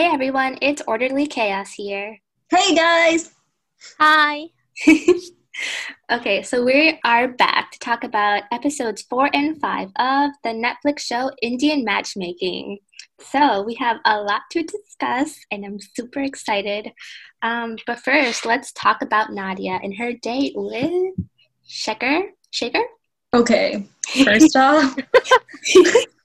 Hey 0.00 0.06
everyone, 0.06 0.56
it's 0.62 0.80
Orderly 0.86 1.26
Chaos 1.26 1.74
here. 1.74 2.18
Hey 2.48 2.74
guys! 2.74 3.32
Hi! 3.98 4.46
okay, 6.10 6.42
so 6.42 6.64
we 6.64 6.98
are 7.04 7.28
back 7.28 7.70
to 7.72 7.78
talk 7.80 8.02
about 8.02 8.44
episodes 8.50 9.02
four 9.02 9.28
and 9.34 9.60
five 9.60 9.88
of 9.98 10.30
the 10.42 10.54
Netflix 10.54 11.00
show 11.00 11.30
Indian 11.42 11.84
Matchmaking. 11.84 12.78
So 13.20 13.60
we 13.60 13.74
have 13.74 13.98
a 14.06 14.22
lot 14.22 14.40
to 14.52 14.62
discuss, 14.62 15.38
and 15.50 15.66
I'm 15.66 15.78
super 15.78 16.20
excited. 16.20 16.92
Um, 17.42 17.76
but 17.86 18.00
first, 18.00 18.46
let's 18.46 18.72
talk 18.72 19.02
about 19.02 19.34
Nadia 19.34 19.80
and 19.82 19.94
her 19.98 20.14
date 20.14 20.54
with 20.56 21.12
Shekar. 21.68 22.22
Shekar? 22.54 22.84
Okay, 23.34 23.86
first 24.24 24.56
off, 24.56 24.96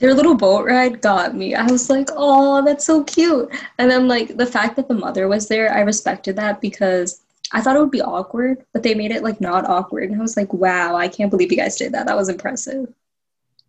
their 0.00 0.14
little 0.14 0.34
boat 0.34 0.64
ride 0.66 1.00
got 1.02 1.36
me. 1.36 1.54
I 1.54 1.70
was 1.70 1.90
like, 1.90 2.08
oh, 2.16 2.64
that's 2.64 2.86
so 2.86 3.04
cute. 3.04 3.50
And 3.78 3.90
then, 3.90 4.08
like, 4.08 4.36
the 4.36 4.46
fact 4.46 4.76
that 4.76 4.88
the 4.88 4.94
mother 4.94 5.28
was 5.28 5.46
there, 5.46 5.72
I 5.72 5.80
respected 5.80 6.36
that 6.36 6.60
because 6.60 7.20
I 7.52 7.60
thought 7.60 7.76
it 7.76 7.80
would 7.80 7.90
be 7.90 8.00
awkward, 8.02 8.64
but 8.72 8.82
they 8.82 8.94
made 8.94 9.10
it, 9.10 9.22
like, 9.22 9.40
not 9.40 9.68
awkward. 9.68 10.10
And 10.10 10.18
I 10.18 10.22
was 10.22 10.36
like, 10.36 10.52
wow, 10.54 10.96
I 10.96 11.06
can't 11.06 11.30
believe 11.30 11.52
you 11.52 11.58
guys 11.58 11.76
did 11.76 11.92
that. 11.92 12.06
That 12.06 12.16
was 12.16 12.30
impressive. 12.30 12.92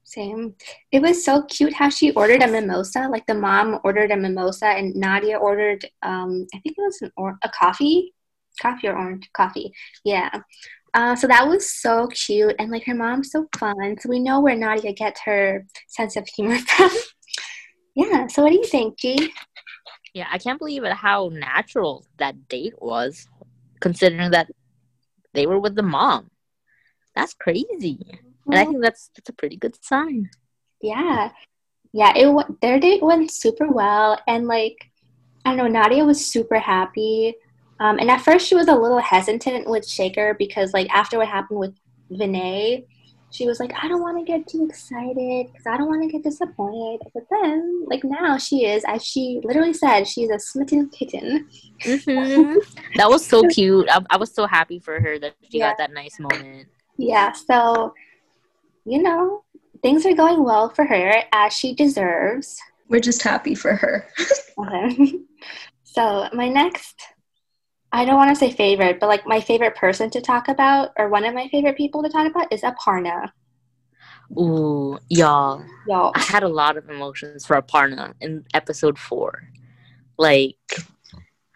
Same. 0.06 0.56
It 0.92 1.02
was 1.02 1.24
so 1.24 1.44
cute 1.44 1.74
how 1.74 1.90
she 1.90 2.12
ordered 2.12 2.44
a 2.44 2.48
mimosa. 2.48 3.08
Like, 3.10 3.26
the 3.28 3.34
mom 3.34 3.80
ordered 3.84 4.12
a 4.12 4.18
mimosa, 4.18 4.68
and 4.68 4.96
Nadia 4.96 5.38
ordered, 5.38 5.86
um, 6.02 6.48
I 6.54 6.60
think 6.60 6.76
it 6.78 6.82
was 6.82 7.02
an 7.02 7.12
or- 7.18 7.40
a 7.44 7.50
coffee. 7.50 8.14
Coffee 8.62 8.88
or 8.88 8.98
orange? 8.98 9.30
Coffee. 9.34 9.74
Yeah. 10.04 10.30
Uh, 10.94 11.16
so 11.16 11.28
that 11.28 11.48
was 11.48 11.74
so 11.74 12.08
cute, 12.08 12.56
and 12.60 12.70
like 12.70 12.86
her 12.86 12.96
mom's 12.96 13.32
so 13.32 13.48
fun. 13.58 13.96
So 14.00 14.10
we 14.10 14.20
know 14.20 14.42
where 14.42 14.56
Nadia 14.56 14.92
gets 14.94 15.22
her 15.22 15.66
sense 15.88 16.18
of 16.18 16.28
humor 16.28 16.58
from. 16.68 16.92
yeah. 17.96 18.28
So 18.28 18.44
what 18.44 18.50
do 18.50 18.58
you 18.58 18.66
think, 18.66 18.98
G? 19.00 19.32
Yeah, 20.14 20.28
I 20.30 20.38
can't 20.38 20.60
believe 20.60 20.84
it 20.84 20.92
how 20.92 21.30
natural 21.32 22.06
that 22.18 22.50
date 22.50 22.74
was, 22.82 23.28
considering 23.80 24.32
that 24.32 24.50
they 25.34 25.48
were 25.48 25.60
with 25.60 25.76
the 25.76 25.84
mom. 25.84 26.30
That's 27.16 27.34
crazy, 27.34 28.00
and 28.46 28.60
I 28.60 28.66
think 28.66 28.82
that's 28.82 29.10
that's 29.16 29.30
a 29.30 29.34
pretty 29.34 29.56
good 29.56 29.82
sign. 29.84 30.30
Yeah, 30.82 31.32
yeah. 31.94 32.14
It 32.16 32.60
their 32.62 32.80
date 32.80 33.02
went 33.02 33.32
super 33.32 33.68
well, 33.68 34.20
and 34.28 34.48
like 34.48 34.76
I 35.46 35.56
don't 35.56 35.58
know, 35.58 35.82
Nadia 35.82 36.04
was 36.04 36.26
super 36.26 36.60
happy. 36.60 37.36
Um, 37.82 37.98
and 37.98 38.12
at 38.12 38.22
first, 38.22 38.48
she 38.48 38.54
was 38.54 38.68
a 38.68 38.76
little 38.76 39.00
hesitant 39.00 39.68
with 39.68 39.84
Shekar 39.84 40.38
because, 40.38 40.72
like, 40.72 40.88
after 40.92 41.18
what 41.18 41.28
happened 41.28 41.60
with 41.60 41.74
Vinay, 42.12 42.86
she 43.32 43.48
was 43.48 43.60
like, 43.60 43.74
I 43.82 43.88
don't 43.88 44.02
want 44.02 44.20
to 44.20 44.24
get 44.24 44.48
too 44.48 44.68
excited 44.70 45.48
because 45.48 45.66
I 45.66 45.78
don't 45.78 45.88
want 45.88 46.04
to 46.04 46.08
get 46.08 46.22
disappointed. 46.22 47.02
But 47.12 47.24
then, 47.32 47.86
like, 47.88 48.04
now 48.04 48.38
she 48.38 48.66
is, 48.66 48.84
as 48.88 49.04
she 49.04 49.42
literally 49.44 49.74
said, 49.74 50.08
she's 50.08 50.30
a 50.30 50.38
smitten 50.38 50.90
kitten. 50.90 51.50
Mm-hmm. 51.84 52.60
that 52.98 53.10
was 53.10 53.26
so 53.26 53.42
cute. 53.50 53.90
I, 53.90 54.06
I, 54.12 54.18
was 54.18 54.32
so 54.32 54.46
happy 54.46 54.78
for 54.78 55.00
her 55.00 55.18
that 55.18 55.34
she 55.50 55.58
yeah. 55.58 55.70
got 55.70 55.80
that 55.80 55.92
nice 55.92 56.20
moment. 56.20 56.68
Yeah. 56.98 57.32
So, 57.32 57.96
you 58.86 59.02
know, 59.02 59.44
things 59.82 60.06
are 60.06 60.14
going 60.14 60.44
well 60.44 60.70
for 60.70 60.86
her 60.86 61.24
as 61.32 61.52
she 61.52 61.74
deserves. 61.74 62.60
We're 62.90 63.00
just 63.00 63.24
happy 63.24 63.56
for 63.56 63.76
her. 63.76 64.08
okay. 64.60 65.14
So, 65.84 66.30
my 66.32 66.48
next 66.48 66.96
I 67.94 68.06
don't 68.06 68.16
want 68.16 68.30
to 68.30 68.36
say 68.36 68.52
favorite, 68.52 69.00
but 69.00 69.08
like 69.08 69.28
my 69.28 69.42
favorite 69.42 69.76
person 69.76 70.10
to 70.12 70.22
talk 70.22 70.48
about, 70.48 70.92
or 70.98 71.10
one 71.10 71.26
of 71.26 71.34
my 71.34 71.48
favorite 71.50 71.76
people 71.76 72.02
to 72.04 72.10
talk 72.10 72.26
about, 72.26 72.52
is 72.52 72.62
Aparna. 72.62 73.32
Ooh, 74.40 74.98
y'all. 75.10 75.64
Y'all. 75.88 76.14
I 76.16 76.22
had 76.22 76.44
a 76.44 76.48
lot 76.48 76.78
of 76.78 76.90
emotions 76.90 77.46
for 77.46 77.62
Aparna 77.62 78.14
in 78.22 78.46
episode 78.54 78.98
four. 78.98 79.50
Like, 80.18 80.56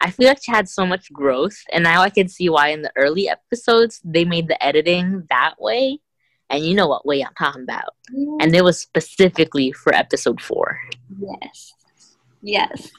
I 0.00 0.10
feel 0.10 0.28
like 0.28 0.42
she 0.42 0.52
had 0.52 0.68
so 0.68 0.84
much 0.84 1.10
growth, 1.10 1.56
and 1.72 1.84
now 1.84 2.02
I 2.02 2.10
can 2.10 2.28
see 2.28 2.50
why 2.50 2.68
in 2.68 2.82
the 2.82 2.92
early 2.96 3.30
episodes 3.30 4.00
they 4.04 4.26
made 4.26 4.48
the 4.48 4.62
editing 4.62 5.24
that 5.30 5.54
way. 5.58 6.00
And 6.48 6.64
you 6.64 6.74
know 6.74 6.86
what 6.86 7.06
way 7.06 7.22
I'm 7.22 7.34
talking 7.36 7.64
about. 7.64 7.94
Mm. 8.14 8.36
And 8.40 8.54
it 8.54 8.62
was 8.62 8.78
specifically 8.78 9.72
for 9.72 9.92
episode 9.94 10.40
four. 10.40 10.78
Yes. 11.18 11.72
Yes. 12.40 12.90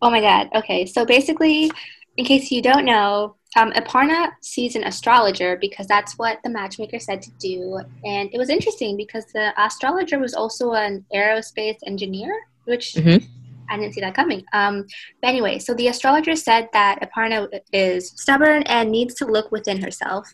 Oh 0.00 0.08
my 0.08 0.20
god. 0.20 0.48
Okay, 0.54 0.86
so 0.86 1.04
basically, 1.04 1.70
in 2.16 2.24
case 2.24 2.50
you 2.50 2.62
don't 2.62 2.84
know, 2.84 3.36
um, 3.56 3.72
Aparna 3.72 4.30
sees 4.40 4.76
an 4.76 4.84
astrologer 4.84 5.56
because 5.56 5.86
that's 5.86 6.18
what 6.18 6.38
the 6.44 6.50
matchmaker 6.50 6.98
said 6.98 7.20
to 7.22 7.30
do. 7.32 7.80
And 8.04 8.30
it 8.32 8.38
was 8.38 8.48
interesting 8.48 8.96
because 8.96 9.26
the 9.26 9.52
astrologer 9.56 10.18
was 10.18 10.34
also 10.34 10.72
an 10.72 11.04
aerospace 11.14 11.78
engineer, 11.84 12.32
which 12.64 12.94
mm-hmm. 12.94 13.24
I 13.68 13.76
didn't 13.76 13.94
see 13.94 14.00
that 14.02 14.14
coming. 14.14 14.44
Um, 14.52 14.86
but 15.20 15.28
anyway, 15.28 15.58
so 15.58 15.74
the 15.74 15.88
astrologer 15.88 16.36
said 16.36 16.68
that 16.72 17.00
Aparna 17.00 17.48
is 17.72 18.10
stubborn 18.10 18.62
and 18.64 18.90
needs 18.90 19.14
to 19.14 19.26
look 19.26 19.50
within 19.50 19.80
herself. 19.80 20.32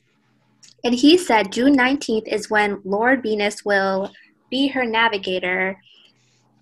And 0.84 0.94
he 0.94 1.16
said 1.16 1.53
June 1.53 1.76
19th 1.76 2.28
is 2.28 2.50
when 2.50 2.81
Lord 2.84 3.22
Venus 3.22 3.65
will 3.65 4.12
be 4.50 4.69
her 4.69 4.84
navigator 4.84 5.78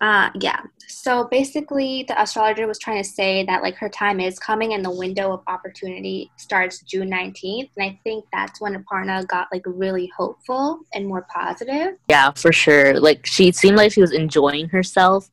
uh, 0.01 0.29
yeah. 0.39 0.61
So 0.87 1.27
basically, 1.31 2.03
the 2.07 2.21
astrologer 2.21 2.67
was 2.67 2.79
trying 2.79 3.01
to 3.01 3.07
say 3.07 3.45
that 3.45 3.61
like 3.61 3.75
her 3.75 3.89
time 3.89 4.19
is 4.19 4.37
coming 4.39 4.73
and 4.73 4.83
the 4.83 4.91
window 4.91 5.31
of 5.31 5.41
opportunity 5.47 6.31
starts 6.37 6.81
June 6.81 7.09
19th. 7.09 7.69
And 7.77 7.85
I 7.91 7.99
think 8.03 8.25
that's 8.33 8.59
when 8.59 8.75
Aparna 8.75 9.25
got 9.27 9.47
like 9.53 9.63
really 9.65 10.11
hopeful 10.15 10.79
and 10.93 11.07
more 11.07 11.25
positive. 11.33 11.95
Yeah, 12.09 12.31
for 12.31 12.51
sure. 12.51 12.99
Like 12.99 13.25
she 13.25 13.51
seemed 13.51 13.77
like 13.77 13.93
she 13.93 14.01
was 14.01 14.11
enjoying 14.11 14.69
herself 14.69 15.31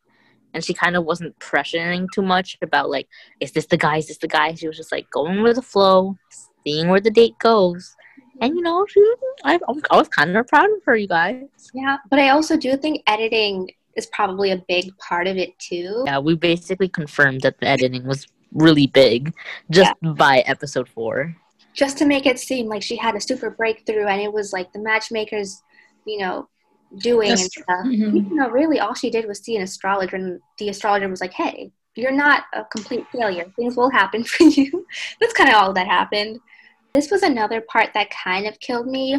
and 0.55 0.65
she 0.65 0.75
kind 0.75 0.97
of 0.97 1.05
wasn't 1.05 1.39
pressuring 1.39 2.07
too 2.15 2.23
much 2.23 2.59
about 2.63 2.91
like, 2.91 3.09
is 3.41 3.53
this 3.53 3.67
the 3.67 3.77
guy? 3.77 3.97
Is 3.97 4.09
this 4.09 4.19
the 4.19 4.29
guy? 4.29 4.55
She 4.55 4.69
was 4.69 4.77
just 4.77 4.93
like 4.93 5.11
going 5.11 5.43
with 5.43 5.57
the 5.57 5.63
flow, 5.63 6.17
seeing 6.65 6.89
where 6.89 7.01
the 7.01 7.11
date 7.11 7.39
goes. 7.39 7.97
And 8.41 8.55
you 8.57 8.63
know, 8.63 8.87
she, 8.89 9.01
I, 9.45 9.59
I 9.91 9.97
was 9.97 10.09
kind 10.09 10.37
of 10.37 10.47
proud 10.49 10.67
of 10.67 10.83
her, 10.85 10.97
you 10.97 11.09
guys. 11.09 11.45
Yeah, 11.75 11.99
but 12.11 12.19
I 12.19 12.31
also 12.31 12.57
do 12.57 12.77
think 12.77 13.03
editing 13.07 13.71
is 13.97 14.07
probably 14.07 14.51
a 14.51 14.65
big 14.69 14.97
part 14.99 15.27
of 15.27 15.37
it 15.37 15.59
too. 15.59 16.03
Yeah, 16.07 16.19
we 16.19 16.35
basically 16.35 16.89
confirmed 16.89 17.43
that 17.43 17.59
the 17.59 17.69
editing 17.69 18.07
was 18.07 18.27
really 18.53 18.87
big 18.87 19.35
just 19.71 19.93
yeah. 20.03 20.13
by 20.13 20.39
episode 20.41 20.89
four. 20.89 21.37
Just 21.75 21.97
to 21.99 22.07
make 22.07 22.27
it 22.27 22.39
seem 22.39 22.67
like 22.67 22.83
she 22.83 22.97
had 22.97 23.15
a 23.15 23.21
super 23.21 23.51
breakthrough 23.51 24.07
and 24.07 24.21
it 24.21 24.33
was 24.33 24.53
like 24.53 24.73
the 24.73 24.79
matchmakers, 24.79 25.63
you 26.07 26.19
know, 26.19 26.49
doing 26.99 27.31
That's 27.31 27.43
and 27.43 27.51
stuff. 27.51 27.87
Mm-hmm. 27.87 28.17
You 28.17 28.35
know, 28.35 28.51
really 28.51 28.81
all 28.81 28.95
she 28.95 29.11
did 29.11 29.27
was 29.27 29.41
see 29.41 29.57
an 29.57 29.63
astrologer 29.63 30.17
and 30.17 30.41
the 30.59 30.69
astrologer 30.69 31.09
was 31.09 31.21
like, 31.21 31.33
Hey, 31.33 31.73
you're 31.95 32.13
not 32.13 32.45
a 32.53 32.65
complete 32.65 33.07
failure. 33.13 33.51
Things 33.57 33.77
will 33.77 33.91
happen 33.91 34.25
for 34.25 34.45
you. 34.45 34.87
That's 35.21 35.33
kind 35.33 35.49
of 35.49 35.57
all 35.57 35.73
that 35.73 35.87
happened. 35.87 36.41
This 36.95 37.11
was 37.11 37.23
another 37.23 37.63
part 37.63 37.91
that 37.95 38.11
kind 38.11 38.47
of 38.47 38.61
killed 38.61 38.87
me 38.87 39.19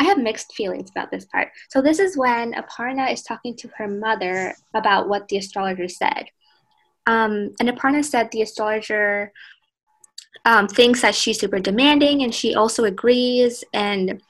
I 0.00 0.04
have 0.04 0.18
mixed 0.18 0.52
feelings 0.52 0.90
about 0.90 1.10
this 1.10 1.24
part. 1.24 1.48
So 1.70 1.82
this 1.82 1.98
is 1.98 2.16
when 2.16 2.54
Aparna 2.54 3.12
is 3.12 3.22
talking 3.22 3.56
to 3.56 3.68
her 3.76 3.88
mother 3.88 4.54
about 4.74 5.08
what 5.08 5.28
the 5.28 5.38
astrologer 5.38 5.88
said. 5.88 6.26
Um, 7.06 7.54
and 7.58 7.68
Aparna 7.68 8.04
said 8.04 8.30
the 8.30 8.42
astrologer 8.42 9.32
um, 10.44 10.68
thinks 10.68 11.02
that 11.02 11.14
she's 11.14 11.40
super 11.40 11.58
demanding, 11.58 12.22
and 12.22 12.34
she 12.34 12.54
also 12.54 12.84
agrees. 12.84 13.64
And 13.72 14.22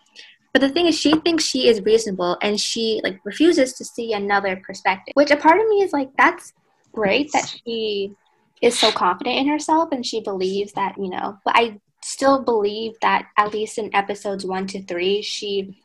but 0.53 0.61
the 0.61 0.69
thing 0.69 0.87
is, 0.87 0.99
she 0.99 1.13
thinks 1.17 1.45
she 1.45 1.69
is 1.69 1.83
reasonable, 1.83 2.39
and 2.41 2.59
she 2.59 3.01
like 3.05 3.21
refuses 3.25 3.75
to 3.75 3.85
see 3.85 4.13
another 4.13 4.63
perspective. 4.65 5.13
Which 5.15 5.31
a 5.31 5.37
part 5.37 5.61
of 5.61 5.69
me 5.69 5.83
is 5.83 5.93
like, 5.93 6.11
that's 6.17 6.53
great 6.93 7.31
that 7.33 7.55
she 7.65 8.15
is 8.63 8.79
so 8.79 8.91
confident 8.91 9.37
in 9.37 9.49
herself 9.49 9.91
and 9.93 10.05
she 10.05 10.21
believes 10.21 10.73
that 10.73 10.97
you 10.99 11.09
know. 11.09 11.39
But 11.45 11.55
I 11.57 11.81
still 12.09 12.43
believe 12.43 12.95
that 13.03 13.27
at 13.37 13.53
least 13.53 13.77
in 13.77 13.95
episodes 13.95 14.45
one 14.45 14.67
to 14.67 14.83
three, 14.85 15.21
she 15.21 15.79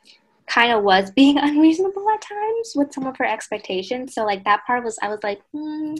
kind 0.48 0.72
of 0.72 0.84
was 0.84 1.12
being 1.16 1.38
unreasonable 1.38 2.10
at 2.10 2.22
times 2.22 2.74
with 2.76 2.94
some 2.94 3.06
of 3.06 3.18
her 3.18 3.26
expectations. 3.26 4.14
So 4.14 4.24
like 4.24 4.44
that 4.46 4.66
part 4.66 4.84
was, 4.84 4.98
I 5.02 5.10
was 5.10 5.20
like, 5.22 5.42
hmm, 5.52 5.96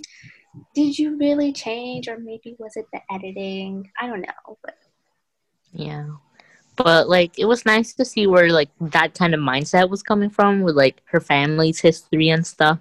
did 0.74 0.98
you 0.98 1.18
really 1.18 1.52
change, 1.52 2.08
or 2.08 2.18
maybe 2.20 2.56
was 2.60 2.76
it 2.76 2.86
the 2.94 3.02
editing? 3.12 3.92
I 4.00 4.08
don't 4.08 4.22
know, 4.22 4.58
but 4.64 4.76
yeah. 5.74 6.08
But 6.76 7.10
like 7.10 7.38
it 7.38 7.46
was 7.46 7.66
nice 7.66 7.94
to 7.96 8.06
see 8.06 8.26
where 8.28 8.50
like 8.50 8.70
that 8.80 9.14
kind 9.14 9.34
of 9.34 9.40
mindset 9.40 9.90
was 9.90 10.04
coming 10.04 10.30
from 10.30 10.62
with 10.62 10.76
like 10.76 11.02
her 11.06 11.20
family's 11.20 11.80
history 11.80 12.30
and 12.30 12.46
stuff. 12.46 12.80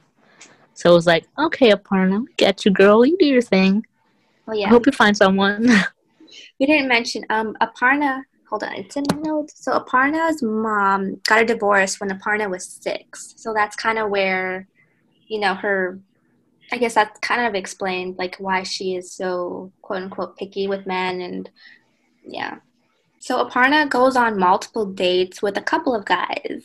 So 0.74 0.92
it 0.92 0.94
was 0.94 1.06
like, 1.06 1.26
okay, 1.38 1.70
Aparna, 1.70 2.20
we 2.20 2.32
get 2.36 2.64
you, 2.64 2.70
girl. 2.70 3.04
You 3.04 3.16
do 3.18 3.26
your 3.26 3.42
thing. 3.42 3.84
Oh 4.48 4.52
yeah. 4.52 4.66
I 4.66 4.70
hope 4.70 4.86
you 4.86 4.92
find 4.92 5.16
someone. 5.16 5.68
we 6.58 6.66
didn't 6.66 6.88
mention 6.88 7.24
um 7.30 7.56
Aparna. 7.60 8.22
Hold 8.48 8.64
on, 8.64 8.74
it's 8.74 8.96
in 8.96 9.04
the 9.04 9.16
notes. 9.16 9.64
So 9.64 9.78
Aparna's 9.78 10.42
mom 10.42 11.20
got 11.26 11.40
a 11.42 11.46
divorce 11.46 11.98
when 11.98 12.10
Aparna 12.10 12.50
was 12.50 12.68
six. 12.68 13.34
So 13.38 13.54
that's 13.54 13.76
kind 13.76 13.98
of 13.98 14.10
where, 14.10 14.68
you 15.26 15.40
know, 15.40 15.54
her. 15.54 16.00
I 16.70 16.78
guess 16.78 16.94
that 16.94 17.20
kind 17.20 17.46
of 17.46 17.54
explained 17.54 18.16
like 18.18 18.36
why 18.36 18.62
she 18.62 18.94
is 18.94 19.12
so 19.12 19.72
quote 19.82 20.02
unquote 20.04 20.38
picky 20.38 20.68
with 20.68 20.86
men 20.86 21.20
and 21.20 21.50
yeah. 22.26 22.58
So 23.20 23.44
Aparna 23.44 23.88
goes 23.88 24.16
on 24.16 24.38
multiple 24.38 24.86
dates 24.86 25.40
with 25.40 25.56
a 25.56 25.62
couple 25.62 25.94
of 25.94 26.04
guys. 26.04 26.64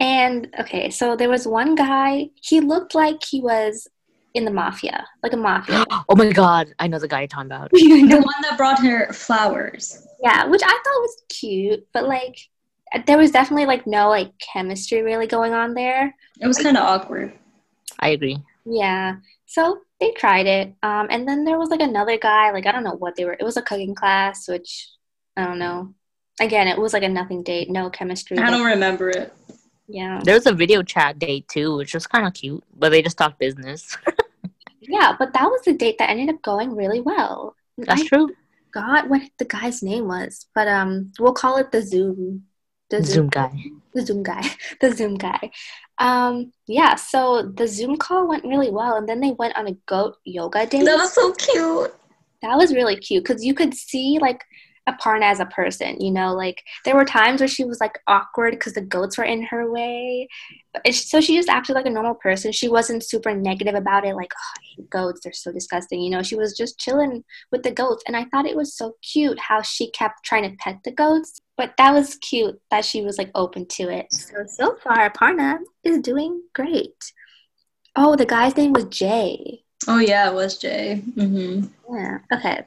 And 0.00 0.48
okay, 0.58 0.90
so 0.90 1.16
there 1.16 1.28
was 1.28 1.46
one 1.46 1.74
guy, 1.74 2.30
he 2.40 2.60
looked 2.60 2.94
like 2.94 3.22
he 3.24 3.40
was 3.40 3.88
in 4.34 4.44
the 4.44 4.50
mafia, 4.50 5.06
like 5.22 5.32
a 5.32 5.36
mafia. 5.36 5.84
oh 6.08 6.16
my 6.16 6.30
god, 6.32 6.74
I 6.78 6.86
know 6.86 6.98
the 6.98 7.08
guy 7.08 7.20
you're 7.20 7.28
talking 7.28 7.46
about. 7.46 7.70
the 7.72 8.22
one 8.22 8.42
that 8.42 8.56
brought 8.56 8.80
her 8.80 9.12
flowers. 9.12 10.06
Yeah, 10.22 10.46
which 10.46 10.62
I 10.62 10.68
thought 10.68 11.00
was 11.00 11.22
cute, 11.28 11.86
but 11.92 12.06
like 12.06 12.38
there 13.06 13.18
was 13.18 13.30
definitely 13.30 13.66
like 13.66 13.86
no 13.86 14.08
like 14.08 14.32
chemistry 14.38 15.02
really 15.02 15.26
going 15.26 15.52
on 15.52 15.74
there. 15.74 16.14
It 16.40 16.46
was 16.46 16.58
kind 16.58 16.76
of 16.76 16.84
awkward. 16.84 17.32
I 18.00 18.10
agree. 18.10 18.38
Yeah. 18.64 19.16
So 19.46 19.80
they 20.00 20.12
tried 20.12 20.46
it. 20.46 20.74
Um, 20.82 21.08
and 21.10 21.26
then 21.26 21.44
there 21.44 21.58
was 21.58 21.70
like 21.70 21.80
another 21.80 22.18
guy, 22.18 22.50
like 22.50 22.66
I 22.66 22.72
don't 22.72 22.84
know 22.84 22.96
what 22.96 23.16
they 23.16 23.24
were. 23.24 23.36
It 23.38 23.44
was 23.44 23.56
a 23.56 23.62
cooking 23.62 23.94
class, 23.94 24.48
which 24.48 24.90
I 25.36 25.44
don't 25.44 25.58
know. 25.58 25.94
Again, 26.40 26.68
it 26.68 26.78
was 26.78 26.92
like 26.92 27.02
a 27.02 27.08
nothing 27.08 27.42
date, 27.42 27.68
no 27.68 27.90
chemistry. 27.90 28.38
I 28.38 28.50
don't 28.50 28.66
remember 28.66 29.10
it. 29.10 29.32
Yeah. 29.88 30.20
There 30.22 30.34
was 30.34 30.46
a 30.46 30.52
video 30.52 30.82
chat 30.82 31.18
date 31.18 31.48
too, 31.48 31.76
which 31.76 31.94
was 31.94 32.06
kind 32.06 32.26
of 32.26 32.34
cute, 32.34 32.62
but 32.76 32.90
they 32.90 33.02
just 33.02 33.16
talked 33.16 33.38
business. 33.38 33.96
yeah, 34.88 35.14
but 35.18 35.32
that 35.34 35.44
was 35.44 35.62
the 35.64 35.74
date 35.74 35.96
that 35.98 36.10
ended 36.10 36.28
up 36.28 36.42
going 36.42 36.74
really 36.74 37.00
well. 37.00 37.54
That's 37.76 38.02
I 38.02 38.06
true. 38.06 38.30
Got 38.72 39.08
what 39.08 39.22
the 39.38 39.44
guy's 39.44 39.82
name 39.82 40.08
was, 40.08 40.46
but 40.54 40.68
um, 40.68 41.12
we'll 41.18 41.32
call 41.32 41.56
it 41.56 41.72
the 41.72 41.82
Zoom. 41.82 42.44
The 42.90 43.02
Zoom, 43.02 43.14
Zoom 43.14 43.28
guy. 43.28 43.64
The 43.94 44.06
Zoom 44.06 44.22
guy. 44.22 44.42
The 44.80 44.92
Zoom 44.92 45.14
guy. 45.16 45.50
Um, 45.98 46.52
yeah, 46.66 46.94
so 46.94 47.42
the 47.42 47.66
Zoom 47.66 47.96
call 47.96 48.28
went 48.28 48.44
really 48.44 48.70
well, 48.70 48.96
and 48.96 49.08
then 49.08 49.20
they 49.20 49.32
went 49.32 49.56
on 49.56 49.68
a 49.68 49.76
goat 49.86 50.16
yoga 50.24 50.66
date. 50.66 50.84
That 50.84 50.96
was 50.96 51.12
so 51.12 51.32
cute. 51.32 51.94
That 52.42 52.56
was 52.56 52.72
really 52.72 52.96
cute 52.96 53.24
because 53.24 53.44
you 53.44 53.52
could 53.52 53.74
see 53.74 54.18
like 54.20 54.42
Aparna 54.88 55.24
as 55.24 55.40
a 55.40 55.46
person, 55.46 56.00
you 56.00 56.10
know, 56.10 56.34
like 56.34 56.64
there 56.84 56.94
were 56.94 57.04
times 57.04 57.40
where 57.40 57.48
she 57.48 57.64
was 57.64 57.80
like 57.80 57.98
awkward 58.06 58.52
because 58.52 58.72
the 58.72 58.80
goats 58.80 59.18
were 59.18 59.24
in 59.24 59.42
her 59.42 59.70
way. 59.70 60.28
So 60.90 61.20
she 61.20 61.36
just 61.36 61.48
acted 61.48 61.74
like 61.74 61.86
a 61.86 61.90
normal 61.90 62.14
person. 62.14 62.52
She 62.52 62.68
wasn't 62.68 63.04
super 63.04 63.34
negative 63.34 63.74
about 63.74 64.06
it, 64.06 64.14
like, 64.14 64.32
oh, 64.34 64.54
I 64.56 64.57
hate 64.57 64.57
goats, 64.84 65.20
they're 65.22 65.32
so 65.32 65.52
disgusting. 65.52 66.00
You 66.00 66.10
know, 66.10 66.22
she 66.22 66.36
was 66.36 66.56
just 66.56 66.78
chilling 66.78 67.24
with 67.50 67.62
the 67.62 67.70
goats. 67.70 68.02
And 68.06 68.16
I 68.16 68.24
thought 68.24 68.46
it 68.46 68.56
was 68.56 68.76
so 68.76 68.96
cute 69.02 69.38
how 69.38 69.62
she 69.62 69.90
kept 69.90 70.24
trying 70.24 70.48
to 70.48 70.56
pet 70.56 70.78
the 70.84 70.92
goats. 70.92 71.40
But 71.56 71.74
that 71.78 71.92
was 71.92 72.16
cute 72.16 72.60
that 72.70 72.84
she 72.84 73.02
was 73.02 73.18
like 73.18 73.30
open 73.34 73.66
to 73.66 73.88
it. 73.88 74.12
So, 74.12 74.44
so 74.46 74.76
far, 74.82 75.10
Aparna 75.10 75.58
is 75.84 75.98
doing 75.98 76.42
great. 76.54 77.12
Oh, 77.96 78.14
the 78.14 78.26
guy's 78.26 78.56
name 78.56 78.72
was 78.72 78.84
Jay. 78.84 79.64
Oh, 79.86 79.98
yeah, 79.98 80.30
it 80.30 80.34
was 80.34 80.58
Jay. 80.58 81.02
Mm-hmm. 81.16 81.94
Yeah, 81.94 82.18
okay. 82.32 82.64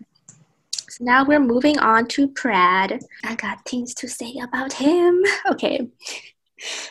So 0.90 1.06
now 1.06 1.24
we're 1.24 1.40
moving 1.40 1.80
on 1.80 2.08
to 2.10 2.28
Prad. 2.28 3.00
I 3.24 3.36
got 3.36 3.64
things 3.66 3.94
to 3.96 4.10
say 4.10 4.36
about 4.44 4.74
him. 4.74 5.24
Okay. 5.50 5.88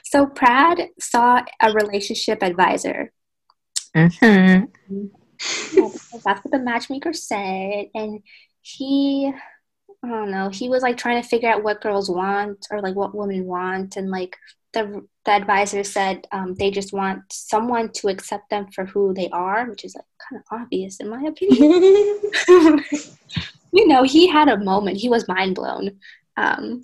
So 0.04 0.26
Prad 0.26 0.88
saw 0.98 1.42
a 1.62 1.72
relationship 1.72 2.42
advisor. 2.42 3.12
Mm-hmm. 3.94 5.06
That's 5.74 6.44
what 6.44 6.50
the 6.50 6.58
matchmaker 6.58 7.12
said. 7.12 7.86
And 7.94 8.22
he, 8.60 9.32
I 10.02 10.08
don't 10.08 10.30
know, 10.30 10.48
he 10.48 10.68
was 10.68 10.82
like 10.82 10.96
trying 10.96 11.22
to 11.22 11.28
figure 11.28 11.48
out 11.48 11.62
what 11.62 11.80
girls 11.80 12.10
want 12.10 12.66
or 12.70 12.80
like 12.80 12.94
what 12.94 13.14
women 13.14 13.46
want. 13.46 13.96
And 13.96 14.10
like 14.10 14.36
the, 14.72 15.04
the 15.24 15.32
advisor 15.32 15.82
said 15.84 16.26
um, 16.32 16.54
they 16.54 16.70
just 16.70 16.92
want 16.92 17.22
someone 17.32 17.90
to 17.94 18.08
accept 18.08 18.50
them 18.50 18.68
for 18.72 18.84
who 18.84 19.14
they 19.14 19.28
are, 19.30 19.68
which 19.68 19.84
is 19.84 19.94
like 19.94 20.04
kind 20.28 20.40
of 20.40 20.60
obvious 20.60 21.00
in 21.00 21.08
my 21.08 21.22
opinion. 21.22 22.20
you 23.72 23.88
know, 23.88 24.02
he 24.02 24.26
had 24.28 24.48
a 24.48 24.58
moment. 24.58 24.98
He 24.98 25.08
was 25.08 25.28
mind 25.28 25.54
blown. 25.54 25.98
Um, 26.36 26.82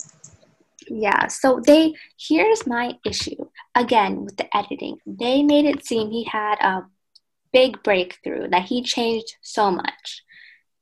yeah, 0.88 1.26
so 1.26 1.60
they, 1.64 1.94
here's 2.18 2.66
my 2.66 2.92
issue 3.04 3.48
again 3.74 4.24
with 4.24 4.36
the 4.36 4.56
editing. 4.56 4.98
They 5.04 5.42
made 5.42 5.64
it 5.64 5.84
seem 5.84 6.10
he 6.10 6.24
had 6.24 6.56
a 6.60 6.86
big 7.56 7.82
breakthrough, 7.82 8.48
that 8.48 8.64
he 8.64 8.82
changed 8.82 9.36
so 9.40 9.70
much. 9.70 10.22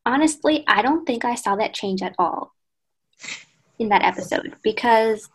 Honestly, 0.05 0.65
I 0.67 0.83
don't 0.83 1.07
think 1.07 1.25
I 1.25 1.37
saw 1.37 1.55
that 1.57 1.73
change 1.73 2.03
at 2.03 2.17
all 2.19 2.53
in 3.79 3.91
that 3.91 4.03
episode 4.03 4.57
because 4.63 5.29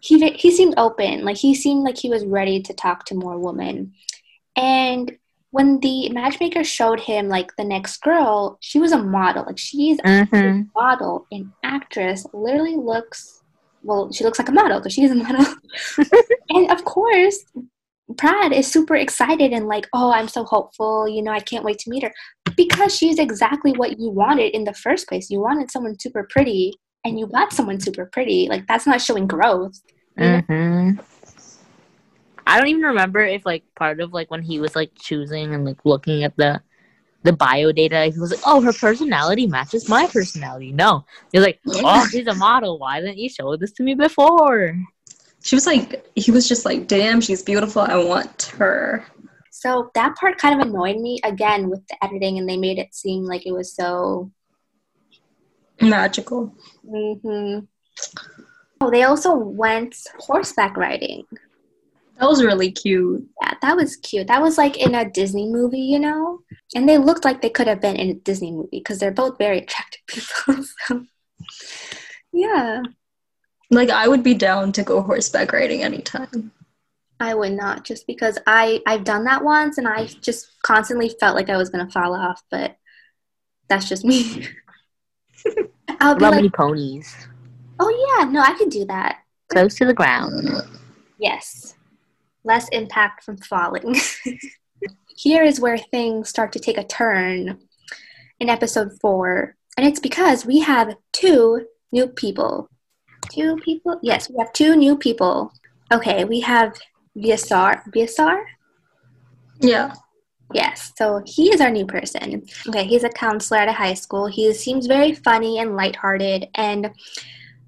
he 0.00 0.30
he 0.30 0.50
seemed 0.50 0.74
open 0.78 1.24
like 1.24 1.36
he 1.36 1.54
seemed 1.54 1.84
like 1.84 1.98
he 1.98 2.08
was 2.08 2.24
ready 2.24 2.62
to 2.62 2.72
talk 2.72 3.04
to 3.04 3.14
more 3.14 3.38
women 3.38 3.92
and 4.56 5.12
when 5.50 5.80
the 5.80 6.08
matchmaker 6.10 6.64
showed 6.64 7.00
him 7.00 7.28
like 7.28 7.54
the 7.56 7.64
next 7.64 7.98
girl, 8.02 8.56
she 8.60 8.78
was 8.78 8.92
a 8.92 9.02
model. 9.02 9.44
Like 9.44 9.58
she's 9.58 9.98
mm-hmm. 9.98 10.34
a 10.36 10.64
model, 10.74 11.26
an 11.32 11.52
actress. 11.64 12.24
Literally 12.32 12.76
looks 12.76 13.42
well. 13.82 14.12
She 14.12 14.22
looks 14.22 14.38
like 14.38 14.48
a 14.48 14.52
model 14.52 14.78
because 14.78 14.92
she's 14.92 15.10
a 15.10 15.16
model. 15.16 15.44
and 16.50 16.70
of 16.70 16.84
course, 16.84 17.44
Prad 18.16 18.52
is 18.52 18.70
super 18.70 18.96
excited 18.96 19.52
and 19.52 19.66
like, 19.66 19.88
oh, 19.92 20.12
I'm 20.12 20.28
so 20.28 20.44
hopeful. 20.44 21.08
You 21.08 21.22
know, 21.22 21.32
I 21.32 21.40
can't 21.40 21.64
wait 21.64 21.78
to 21.80 21.90
meet 21.90 22.02
her 22.02 22.12
because 22.56 22.94
she's 22.94 23.18
exactly 23.18 23.72
what 23.72 23.98
you 23.98 24.10
wanted 24.10 24.54
in 24.54 24.64
the 24.64 24.74
first 24.74 25.08
place. 25.08 25.30
You 25.30 25.40
wanted 25.40 25.70
someone 25.70 25.98
super 25.98 26.26
pretty, 26.28 26.74
and 27.04 27.18
you 27.18 27.26
got 27.26 27.52
someone 27.52 27.80
super 27.80 28.06
pretty. 28.06 28.48
Like 28.48 28.66
that's 28.66 28.86
not 28.86 29.00
showing 29.00 29.26
growth. 29.26 29.80
Mm-hmm. 30.18 31.00
I 32.46 32.58
don't 32.58 32.68
even 32.68 32.82
remember 32.82 33.20
if 33.20 33.46
like 33.46 33.62
part 33.76 34.00
of 34.00 34.12
like 34.12 34.30
when 34.30 34.42
he 34.42 34.58
was 34.58 34.74
like 34.74 34.90
choosing 34.98 35.54
and 35.54 35.64
like 35.64 35.78
looking 35.84 36.24
at 36.24 36.36
the 36.36 36.60
the 37.22 37.32
bio 37.32 37.70
data, 37.70 38.06
he 38.12 38.18
was 38.18 38.30
like, 38.30 38.40
"Oh, 38.46 38.60
her 38.62 38.72
personality 38.72 39.46
matches 39.46 39.88
my 39.88 40.06
personality." 40.06 40.72
No, 40.72 41.04
he's 41.32 41.42
like, 41.42 41.60
"Oh, 41.66 42.06
she's 42.10 42.26
a 42.26 42.34
model. 42.34 42.78
Why 42.78 43.00
didn't 43.00 43.18
you 43.18 43.28
show 43.28 43.56
this 43.56 43.72
to 43.72 43.82
me 43.82 43.94
before?" 43.94 44.74
She 45.42 45.56
was 45.56 45.66
like, 45.66 46.06
he 46.14 46.30
was 46.30 46.48
just 46.48 46.64
like, 46.64 46.86
"Damn, 46.86 47.20
she's 47.20 47.42
beautiful. 47.42 47.82
I 47.82 47.96
want 47.96 48.52
her." 48.58 49.04
So 49.50 49.90
that 49.94 50.16
part 50.16 50.38
kind 50.38 50.60
of 50.60 50.66
annoyed 50.66 50.96
me 50.96 51.20
again 51.24 51.68
with 51.68 51.86
the 51.88 52.02
editing, 52.04 52.38
and 52.38 52.48
they 52.48 52.56
made 52.56 52.78
it 52.78 52.94
seem 52.94 53.24
like 53.24 53.46
it 53.46 53.52
was 53.52 53.74
so 53.74 54.30
magical. 55.80 56.54
Mm-hmm. 56.86 57.64
Oh, 58.80 58.90
they 58.90 59.02
also 59.02 59.34
went 59.34 59.96
horseback 60.18 60.76
riding. 60.76 61.24
That 62.18 62.28
was 62.28 62.44
really 62.44 62.70
cute. 62.70 63.26
Yeah, 63.42 63.54
that 63.62 63.76
was 63.76 63.96
cute. 63.96 64.26
That 64.26 64.42
was 64.42 64.58
like 64.58 64.76
in 64.76 64.94
a 64.94 65.08
Disney 65.08 65.50
movie, 65.50 65.80
you 65.80 65.98
know? 65.98 66.40
And 66.74 66.86
they 66.86 66.98
looked 66.98 67.24
like 67.24 67.40
they 67.40 67.48
could 67.48 67.66
have 67.66 67.80
been 67.80 67.96
in 67.96 68.10
a 68.10 68.14
Disney 68.14 68.52
movie 68.52 68.78
because 68.78 68.98
they're 68.98 69.10
both 69.10 69.38
very 69.38 69.58
attractive 69.58 70.02
people. 70.06 70.64
So, 70.86 71.06
yeah. 72.32 72.82
Like, 73.70 73.90
I 73.90 74.08
would 74.08 74.22
be 74.22 74.34
down 74.34 74.72
to 74.72 74.82
go 74.82 75.02
horseback 75.02 75.52
riding 75.52 75.82
anytime. 75.82 76.52
I 77.20 77.34
would 77.34 77.52
not, 77.52 77.84
just 77.84 78.06
because 78.06 78.38
I, 78.46 78.80
I've 78.86 79.04
done 79.04 79.24
that 79.24 79.44
once 79.44 79.78
and 79.78 79.86
I 79.86 80.06
just 80.06 80.50
constantly 80.62 81.14
felt 81.20 81.36
like 81.36 81.50
I 81.50 81.56
was 81.56 81.68
going 81.68 81.86
to 81.86 81.92
fall 81.92 82.14
off, 82.14 82.42
but 82.50 82.76
that's 83.68 83.88
just 83.88 84.04
me. 84.04 84.48
I'll 86.00 86.16
be 86.16 86.24
like, 86.24 86.52
ponies. 86.52 87.14
Oh, 87.78 88.16
yeah, 88.18 88.24
no, 88.24 88.40
I 88.40 88.54
could 88.54 88.70
do 88.70 88.84
that. 88.86 89.18
Close 89.48 89.74
to 89.76 89.84
the 89.84 89.94
ground. 89.94 90.48
Yes 91.18 91.74
less 92.44 92.68
impact 92.70 93.24
from 93.24 93.36
falling. 93.36 93.96
Here 95.16 95.42
is 95.42 95.60
where 95.60 95.78
things 95.78 96.28
start 96.28 96.52
to 96.52 96.58
take 96.58 96.78
a 96.78 96.84
turn 96.84 97.58
in 98.38 98.48
episode 98.48 98.98
four, 99.00 99.56
and 99.76 99.86
it's 99.86 100.00
because 100.00 100.46
we 100.46 100.60
have 100.60 100.96
two 101.12 101.66
new 101.92 102.06
people. 102.06 102.70
Two 103.28 103.56
people? 103.56 103.98
Yes, 104.02 104.28
we 104.30 104.36
have 104.38 104.52
two 104.52 104.76
new 104.76 104.96
people. 104.96 105.52
Okay, 105.92 106.24
we 106.24 106.40
have 106.40 106.74
Vyasar. 107.16 107.82
Vyasar? 107.92 108.42
Yeah. 109.60 109.94
Yes, 110.52 110.92
so 110.96 111.22
he 111.26 111.52
is 111.52 111.60
our 111.60 111.70
new 111.70 111.86
person. 111.86 112.42
Okay, 112.68 112.84
he's 112.84 113.04
a 113.04 113.08
counselor 113.08 113.60
at 113.60 113.68
a 113.68 113.72
high 113.72 113.94
school. 113.94 114.26
He 114.26 114.52
seems 114.52 114.86
very 114.86 115.14
funny 115.14 115.58
and 115.58 115.76
lighthearted, 115.76 116.48
and 116.54 116.90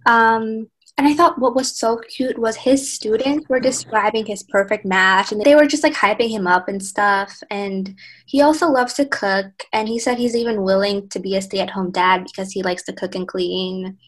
um, 0.06 0.68
and 0.98 1.06
I 1.06 1.14
thought 1.14 1.38
what 1.38 1.54
was 1.54 1.76
so 1.76 1.96
cute 1.96 2.38
was 2.38 2.56
his 2.56 2.92
students 2.92 3.48
were 3.48 3.60
describing 3.60 4.26
his 4.26 4.42
perfect 4.42 4.84
match 4.84 5.32
and 5.32 5.40
they 5.40 5.54
were 5.54 5.66
just 5.66 5.82
like 5.82 5.94
hyping 5.94 6.28
him 6.30 6.46
up 6.46 6.68
and 6.68 6.82
stuff. 6.82 7.40
And 7.50 7.98
he 8.26 8.42
also 8.42 8.68
loves 8.68 8.94
to 8.94 9.06
cook. 9.06 9.46
And 9.72 9.88
he 9.88 9.98
said 9.98 10.18
he's 10.18 10.36
even 10.36 10.62
willing 10.62 11.08
to 11.08 11.18
be 11.18 11.34
a 11.34 11.42
stay 11.42 11.60
at 11.60 11.70
home 11.70 11.90
dad 11.90 12.24
because 12.24 12.52
he 12.52 12.62
likes 12.62 12.82
to 12.84 12.92
cook 12.92 13.14
and 13.14 13.26
clean. 13.26 13.98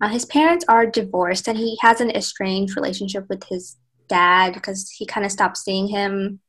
Uh, 0.00 0.08
his 0.08 0.24
parents 0.24 0.64
are 0.68 0.86
divorced 0.86 1.48
and 1.48 1.58
he 1.58 1.76
has 1.80 2.00
an 2.00 2.10
estranged 2.10 2.76
relationship 2.76 3.26
with 3.28 3.42
his 3.44 3.76
dad 4.08 4.54
because 4.54 4.90
he 4.90 5.04
kind 5.04 5.26
of 5.26 5.32
stopped 5.32 5.56
seeing 5.56 5.88
him. 5.88 6.40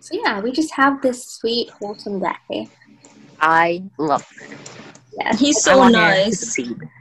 So, 0.00 0.18
yeah, 0.22 0.40
we 0.40 0.52
just 0.52 0.72
have 0.74 1.02
this 1.02 1.26
sweet, 1.26 1.70
wholesome 1.70 2.20
guy. 2.20 2.68
I 3.40 3.82
love 3.98 4.26
him. 4.30 4.58
Yeah, 5.18 5.34
he's 5.36 5.62
so 5.62 5.88
nice. 5.88 6.56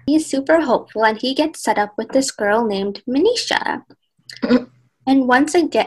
He's 0.07 0.25
super 0.25 0.61
hopeful 0.61 1.05
and 1.05 1.19
he 1.19 1.33
gets 1.35 1.61
set 1.61 1.77
up 1.77 1.93
with 1.97 2.09
this 2.09 2.31
girl 2.31 2.65
named 2.65 3.03
Manisha. 3.07 3.83
and 5.07 5.27
once 5.27 5.53
again 5.53 5.85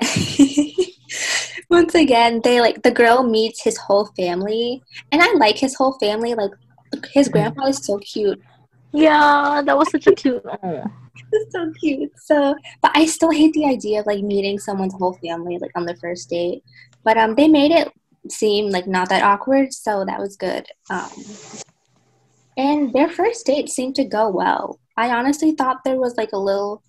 once 1.71 1.95
again 1.95 2.41
they 2.45 2.61
like 2.61 2.83
the 2.83 2.91
girl 2.91 3.23
meets 3.23 3.63
his 3.63 3.77
whole 3.77 4.07
family 4.17 4.83
and 5.11 5.21
I 5.21 5.33
like 5.35 5.59
his 5.59 5.75
whole 5.75 5.99
family 5.99 6.35
like 6.35 6.53
his 7.13 7.29
grandpa 7.29 7.67
is 7.67 7.79
so 7.85 7.99
cute. 7.99 8.41
Yeah, 8.93 9.63
that 9.65 9.77
was 9.77 9.91
such 9.91 10.07
a 10.07 10.15
cute 10.15 10.45
It's 11.33 11.53
so 11.53 11.71
cute. 11.79 12.13
So, 12.17 12.55
but 12.81 12.91
I 12.95 13.05
still 13.05 13.31
hate 13.31 13.53
the 13.53 13.67
idea 13.67 14.01
of 14.01 14.07
like 14.07 14.23
meeting 14.23 14.59
someone's 14.59 14.95
whole 14.95 15.15
family 15.15 15.59
like 15.59 15.73
on 15.75 15.85
the 15.85 15.97
first 15.97 16.31
date. 16.31 16.63
But 17.05 17.19
um, 17.19 17.35
they 17.35 17.49
made 17.49 17.73
it 17.73 17.93
seem 18.29 18.71
like 18.71 18.87
not 18.87 19.09
that 19.11 19.23
awkward, 19.23 19.73
so 19.73 20.05
that 20.05 20.19
was 20.19 20.37
good. 20.37 20.67
Um, 20.91 21.11
and 22.57 22.93
their 22.93 23.09
first 23.09 23.47
date 23.47 23.69
seemed 23.69 23.95
to 23.97 24.05
go 24.05 24.29
well. 24.29 24.79
I 24.97 25.11
honestly 25.11 25.53
thought 25.53 25.85
there 25.85 25.99
was 25.99 26.17
like 26.17 26.33
a 26.33 26.39
little. 26.39 26.83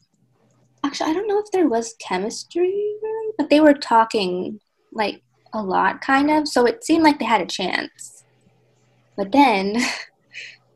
Actually, 0.83 1.11
I 1.11 1.13
don't 1.13 1.27
know 1.27 1.39
if 1.39 1.51
there 1.51 1.67
was 1.67 1.95
chemistry, 1.99 2.95
but 3.37 3.49
they 3.49 3.59
were 3.59 3.73
talking 3.73 4.59
like 4.93 5.21
a 5.53 5.61
lot, 5.61 6.01
kind 6.01 6.31
of. 6.31 6.47
So 6.47 6.65
it 6.65 6.83
seemed 6.83 7.03
like 7.03 7.19
they 7.19 7.25
had 7.25 7.41
a 7.41 7.45
chance. 7.45 8.23
But 9.15 9.31
then, 9.31 9.77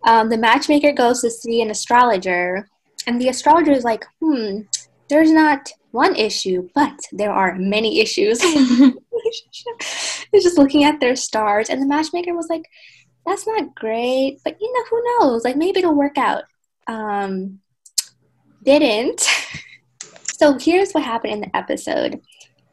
um, 0.05 0.29
the 0.29 0.37
matchmaker 0.37 0.91
goes 0.91 1.21
to 1.21 1.29
see 1.29 1.61
an 1.61 1.71
astrologer, 1.71 2.67
and 3.07 3.19
the 3.19 3.29
astrologer 3.29 3.71
is 3.71 3.83
like, 3.83 4.05
"Hmm, 4.21 4.61
there's 5.09 5.31
not 5.31 5.71
one 5.91 6.15
issue, 6.15 6.69
but 6.73 6.99
there 7.11 7.31
are 7.31 7.55
many 7.55 7.99
issues." 7.99 8.39
They're 8.39 8.91
just 10.41 10.57
looking 10.57 10.83
at 10.83 10.99
their 10.99 11.15
stars, 11.15 11.69
and 11.69 11.81
the 11.81 11.87
matchmaker 11.87 12.33
was 12.33 12.47
like, 12.49 12.69
"That's 13.25 13.47
not 13.47 13.75
great, 13.75 14.39
but 14.43 14.57
you 14.59 14.73
know, 14.73 14.85
who 14.89 15.03
knows? 15.19 15.43
Like 15.43 15.55
maybe 15.55 15.79
it'll 15.79 15.95
work 15.95 16.17
out." 16.17 16.43
Um, 16.87 17.59
didn't. 18.63 19.21
so 20.23 20.57
here's 20.57 20.91
what 20.91 21.03
happened 21.03 21.33
in 21.33 21.41
the 21.41 21.55
episode. 21.55 22.21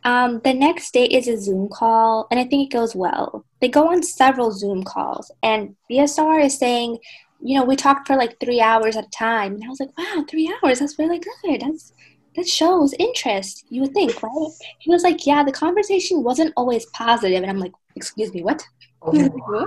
Um, 0.04 0.40
the 0.44 0.54
next 0.54 0.92
day 0.92 1.04
is 1.04 1.28
a 1.28 1.36
Zoom 1.36 1.68
call, 1.68 2.26
and 2.30 2.40
I 2.40 2.44
think 2.44 2.66
it 2.66 2.76
goes 2.76 2.94
well. 2.94 3.44
They 3.60 3.68
go 3.68 3.88
on 3.88 4.02
several 4.02 4.50
Zoom 4.50 4.82
calls, 4.82 5.30
and 5.42 5.76
Vyasar 5.90 6.44
is 6.44 6.58
saying, 6.58 6.98
you 7.42 7.58
know, 7.58 7.64
we 7.64 7.76
talked 7.76 8.06
for 8.06 8.16
like 8.16 8.38
three 8.40 8.60
hours 8.60 8.96
at 8.96 9.06
a 9.06 9.10
time, 9.10 9.54
and 9.54 9.64
I 9.64 9.68
was 9.68 9.80
like, 9.80 9.96
wow, 9.98 10.24
three 10.28 10.52
hours, 10.62 10.78
that's 10.78 10.98
really 10.98 11.18
good. 11.18 11.60
That's 11.60 11.92
that 12.36 12.48
shows 12.48 12.94
interest. 12.98 13.66
You 13.70 13.82
would 13.82 13.94
think, 13.94 14.22
right? 14.22 14.48
He 14.78 14.90
was 14.90 15.02
like, 15.02 15.26
yeah, 15.26 15.42
the 15.42 15.52
conversation 15.52 16.22
wasn't 16.22 16.52
always 16.56 16.86
positive. 16.86 17.42
and 17.42 17.50
I'm 17.50 17.58
like, 17.58 17.72
excuse 17.96 18.32
me, 18.32 18.42
what? 18.42 18.62
Oh. 19.02 19.12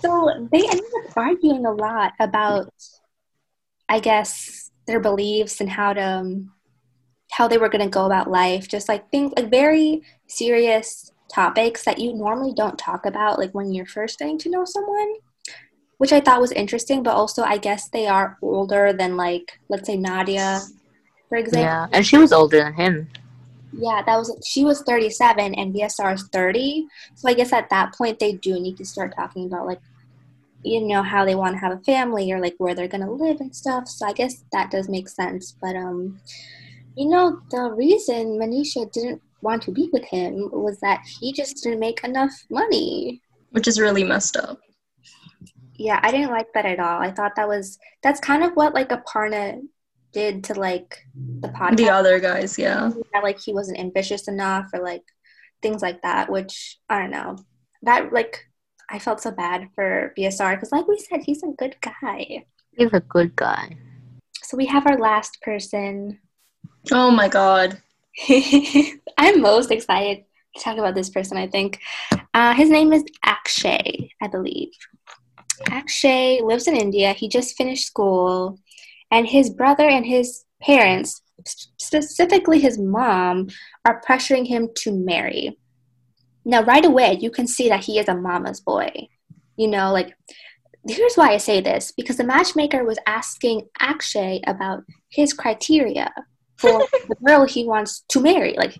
so 0.00 0.48
they 0.52 0.60
ended 0.60 0.84
up 1.04 1.16
arguing 1.16 1.66
a 1.66 1.72
lot 1.72 2.12
about, 2.20 2.72
I 3.88 4.00
guess, 4.00 4.70
their 4.86 5.00
beliefs 5.00 5.60
and 5.60 5.68
how 5.70 5.92
to. 5.92 6.02
Um, 6.02 6.52
how 7.30 7.48
they 7.48 7.58
were 7.58 7.68
going 7.68 7.84
to 7.84 7.90
go 7.90 8.06
about 8.06 8.30
life, 8.30 8.68
just 8.68 8.88
like 8.88 9.10
things 9.10 9.32
like 9.36 9.50
very 9.50 10.02
serious 10.26 11.12
topics 11.32 11.84
that 11.84 11.98
you 11.98 12.12
normally 12.12 12.52
don't 12.54 12.78
talk 12.78 13.06
about, 13.06 13.38
like 13.38 13.52
when 13.52 13.72
you're 13.72 13.86
first 13.86 14.18
getting 14.18 14.38
to 14.38 14.50
know 14.50 14.64
someone, 14.64 15.14
which 15.98 16.12
I 16.12 16.20
thought 16.20 16.40
was 16.40 16.52
interesting. 16.52 17.02
But 17.02 17.14
also, 17.14 17.42
I 17.42 17.58
guess 17.58 17.88
they 17.88 18.06
are 18.06 18.36
older 18.42 18.92
than 18.92 19.16
like, 19.16 19.58
let's 19.68 19.86
say 19.86 19.96
Nadia, 19.96 20.60
for 21.28 21.38
example. 21.38 21.62
Yeah, 21.62 21.86
and 21.92 22.06
she 22.06 22.18
was 22.18 22.32
older 22.32 22.58
than 22.58 22.74
him. 22.74 23.08
Yeah, 23.72 24.02
that 24.04 24.16
was 24.16 24.36
she 24.44 24.64
was 24.64 24.82
37 24.82 25.54
and 25.54 25.74
Vyasar 25.74 26.14
is 26.14 26.28
30. 26.32 26.86
So 27.14 27.28
I 27.28 27.34
guess 27.34 27.52
at 27.52 27.70
that 27.70 27.94
point 27.94 28.18
they 28.18 28.32
do 28.32 28.58
need 28.58 28.76
to 28.78 28.84
start 28.84 29.14
talking 29.14 29.46
about 29.46 29.66
like 29.66 29.80
you 30.62 30.80
know 30.82 31.02
how 31.02 31.24
they 31.24 31.34
want 31.34 31.54
to 31.54 31.60
have 31.60 31.72
a 31.72 31.82
family 31.84 32.30
or 32.32 32.40
like 32.40 32.54
where 32.58 32.74
they're 32.74 32.88
going 32.88 33.04
to 33.04 33.10
live 33.10 33.40
and 33.40 33.54
stuff. 33.54 33.88
So 33.88 34.06
I 34.06 34.12
guess 34.12 34.44
that 34.52 34.70
does 34.70 34.88
make 34.88 35.08
sense, 35.08 35.56
but 35.62 35.76
um 35.76 36.20
you 37.00 37.08
know, 37.08 37.40
the 37.50 37.72
reason 37.72 38.38
Manisha 38.38 38.92
didn't 38.92 39.22
want 39.40 39.62
to 39.62 39.72
be 39.72 39.88
with 39.90 40.04
him 40.04 40.50
was 40.52 40.78
that 40.80 41.00
he 41.18 41.32
just 41.32 41.62
didn't 41.62 41.80
make 41.80 42.04
enough 42.04 42.30
money. 42.50 43.22
Which 43.52 43.66
is 43.66 43.80
really 43.80 44.04
messed 44.04 44.36
up. 44.36 44.58
Yeah, 45.76 45.98
I 46.02 46.10
didn't 46.10 46.30
like 46.30 46.52
that 46.52 46.66
at 46.66 46.78
all. 46.78 47.00
I 47.00 47.10
thought 47.10 47.32
that 47.36 47.48
was 47.48 47.78
that's 48.02 48.20
kind 48.20 48.44
of 48.44 48.52
what 48.52 48.74
like 48.74 48.90
Aparna 48.90 49.62
did 50.12 50.44
to 50.44 50.54
like 50.54 50.94
the 51.40 51.48
podcast. 51.48 51.78
The 51.78 51.88
other 51.88 52.20
guys, 52.20 52.58
yeah. 52.58 52.90
That, 53.14 53.22
like 53.22 53.40
he 53.40 53.54
wasn't 53.54 53.80
ambitious 53.80 54.28
enough 54.28 54.68
or 54.74 54.82
like 54.82 55.04
things 55.62 55.80
like 55.80 56.02
that, 56.02 56.30
which 56.30 56.80
I 56.90 57.00
don't 57.00 57.10
know. 57.10 57.38
That 57.80 58.12
like 58.12 58.44
I 58.90 58.98
felt 58.98 59.22
so 59.22 59.30
bad 59.30 59.68
for 59.74 60.12
Vyasar 60.18 60.54
because 60.54 60.70
like 60.70 60.86
we 60.86 60.98
said, 60.98 61.22
he's 61.24 61.42
a 61.42 61.54
good 61.56 61.76
guy. 61.80 62.44
He's 62.72 62.92
a 62.92 63.00
good 63.00 63.34
guy. 63.36 63.78
So 64.42 64.58
we 64.58 64.66
have 64.66 64.86
our 64.86 64.98
last 64.98 65.40
person 65.40 66.18
Oh 66.90 67.10
my 67.10 67.28
god. 67.28 67.80
I'm 69.18 69.40
most 69.40 69.70
excited 69.70 70.24
to 70.56 70.62
talk 70.62 70.78
about 70.78 70.94
this 70.94 71.10
person, 71.10 71.36
I 71.36 71.46
think. 71.46 71.80
Uh, 72.34 72.54
his 72.54 72.70
name 72.70 72.92
is 72.92 73.04
Akshay, 73.24 74.10
I 74.20 74.26
believe. 74.28 74.70
Akshay 75.68 76.40
lives 76.42 76.66
in 76.66 76.76
India. 76.76 77.12
He 77.12 77.28
just 77.28 77.56
finished 77.56 77.86
school, 77.86 78.58
and 79.10 79.26
his 79.26 79.50
brother 79.50 79.88
and 79.88 80.06
his 80.06 80.44
parents, 80.62 81.22
specifically 81.78 82.60
his 82.60 82.78
mom, 82.78 83.48
are 83.84 84.02
pressuring 84.06 84.46
him 84.46 84.68
to 84.76 84.92
marry. 84.92 85.58
Now, 86.44 86.62
right 86.62 86.84
away, 86.84 87.18
you 87.20 87.30
can 87.30 87.46
see 87.46 87.68
that 87.68 87.84
he 87.84 87.98
is 87.98 88.08
a 88.08 88.16
mama's 88.16 88.60
boy. 88.60 89.08
You 89.56 89.68
know, 89.68 89.92
like, 89.92 90.14
here's 90.88 91.14
why 91.14 91.32
I 91.32 91.36
say 91.36 91.60
this 91.60 91.92
because 91.92 92.16
the 92.16 92.24
matchmaker 92.24 92.84
was 92.84 92.98
asking 93.06 93.68
Akshay 93.80 94.40
about 94.46 94.82
his 95.10 95.34
criteria 95.34 96.10
for 96.60 96.86
the 97.08 97.16
girl 97.24 97.46
he 97.46 97.64
wants 97.64 98.04
to 98.08 98.20
marry. 98.20 98.54
Like, 98.56 98.78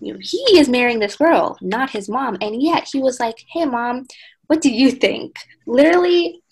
you 0.00 0.12
know, 0.12 0.18
he 0.20 0.58
is 0.58 0.68
marrying 0.68 0.98
this 0.98 1.16
girl, 1.16 1.56
not 1.60 1.90
his 1.90 2.08
mom. 2.08 2.36
And 2.40 2.60
yet 2.60 2.88
he 2.90 3.00
was 3.00 3.20
like, 3.20 3.44
hey, 3.52 3.64
mom, 3.64 4.06
what 4.48 4.60
do 4.60 4.70
you 4.70 4.90
think? 4.90 5.36
Literally, 5.66 6.42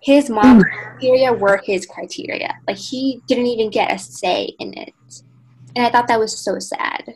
his 0.00 0.30
mom's 0.30 0.64
hmm. 0.64 0.70
criteria 0.70 1.32
were 1.32 1.60
his 1.62 1.86
criteria. 1.86 2.58
Like, 2.66 2.78
he 2.78 3.20
didn't 3.28 3.46
even 3.46 3.70
get 3.70 3.92
a 3.92 3.98
say 3.98 4.54
in 4.58 4.76
it. 4.76 4.94
And 5.76 5.84
I 5.86 5.90
thought 5.90 6.08
that 6.08 6.18
was 6.18 6.38
so 6.38 6.58
sad. 6.58 7.14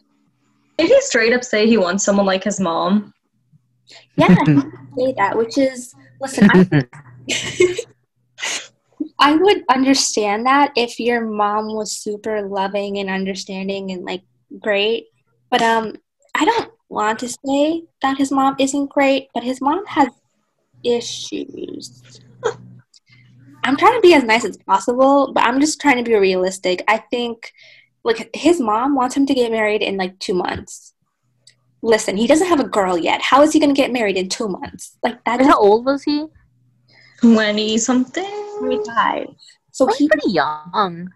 Did 0.78 0.88
he 0.88 1.00
straight 1.00 1.32
up 1.32 1.42
say 1.42 1.66
he 1.66 1.78
wants 1.78 2.04
someone 2.04 2.26
like 2.26 2.44
his 2.44 2.60
mom? 2.60 3.14
Yeah, 4.16 4.34
say 4.98 5.14
that, 5.16 5.36
which 5.36 5.56
is, 5.56 5.94
listen, 6.20 6.48
I, 6.52 6.82
I 9.18 9.34
would 9.34 9.64
understand 9.70 10.46
that 10.46 10.72
if 10.76 11.00
your 11.00 11.22
mom 11.22 11.74
was 11.74 11.92
super 11.92 12.46
loving 12.46 12.98
and 12.98 13.08
understanding 13.08 13.90
and 13.90 14.04
like 14.04 14.22
great. 14.60 15.06
But 15.50 15.62
um 15.62 15.96
I 16.34 16.44
don't 16.44 16.70
want 16.88 17.18
to 17.20 17.28
say 17.28 17.84
that 18.02 18.18
his 18.18 18.30
mom 18.30 18.56
isn't 18.58 18.90
great, 18.90 19.28
but 19.34 19.42
his 19.42 19.60
mom 19.60 19.84
has 19.86 20.08
issues. 20.84 22.20
I'm 23.64 23.76
trying 23.76 23.94
to 23.94 24.00
be 24.00 24.14
as 24.14 24.22
nice 24.22 24.44
as 24.44 24.56
possible, 24.58 25.32
but 25.32 25.42
I'm 25.42 25.60
just 25.60 25.80
trying 25.80 25.96
to 25.96 26.08
be 26.08 26.14
realistic. 26.14 26.84
I 26.86 26.98
think 27.10 27.52
like 28.04 28.30
his 28.34 28.60
mom 28.60 28.94
wants 28.94 29.16
him 29.16 29.26
to 29.26 29.34
get 29.34 29.50
married 29.50 29.82
in 29.82 29.96
like 29.96 30.18
2 30.20 30.34
months. 30.34 30.94
Listen, 31.82 32.16
he 32.16 32.26
doesn't 32.26 32.46
have 32.46 32.60
a 32.60 32.68
girl 32.68 32.96
yet. 32.96 33.20
How 33.22 33.42
is 33.42 33.52
he 33.52 33.58
going 33.58 33.74
to 33.74 33.80
get 33.80 33.92
married 33.92 34.16
in 34.16 34.28
2 34.28 34.48
months? 34.48 34.96
Like 35.02 35.24
that 35.24 35.40
How 35.40 35.58
old 35.58 35.84
was 35.84 36.04
he? 36.04 36.26
20 37.22 37.78
something 37.78 38.45
25 38.58 39.28
so 39.76 39.86
he's 39.88 40.08
pretty 40.08 40.30
young. 40.30 41.12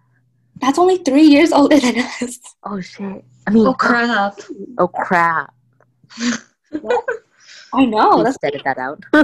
That's 0.61 0.79
only 0.79 0.99
three 0.99 1.23
years 1.23 1.51
older 1.51 1.81
than 1.81 1.97
us. 1.97 2.39
Oh 2.63 2.79
shit. 2.79 3.25
I 3.47 3.51
mean 3.51 3.67
oh 3.67 3.73
crap. 3.73 4.39
oh 4.77 4.87
crap. 4.87 5.55
I 7.73 7.87
know 7.87 8.11
let's 8.11 8.37
edit 8.43 8.61
that 8.67 8.77
out. 8.77 9.03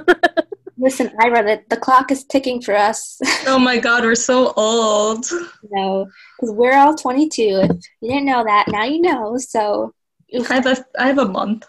Listen 0.79 1.11
i 1.21 1.29
read 1.29 1.47
it 1.47 1.69
the 1.69 1.77
clock 1.77 2.11
is 2.11 2.25
ticking 2.25 2.63
for 2.63 2.75
us. 2.75 3.21
Oh 3.47 3.59
my 3.59 3.77
god 3.77 4.05
we're 4.05 4.15
so 4.15 4.55
old. 4.57 5.27
No 5.71 6.09
because 6.41 6.55
we're 6.55 6.75
all 6.75 6.95
22 6.95 7.43
if 7.43 7.71
you 8.01 8.09
didn't 8.09 8.25
know 8.25 8.43
that 8.43 8.69
now 8.69 8.85
you 8.85 9.03
know 9.03 9.37
so. 9.37 9.93
I 10.49 10.55
have 10.55 10.67
a 10.67 10.77
I 10.99 11.09
have 11.09 11.19
a 11.19 11.29
month. 11.29 11.67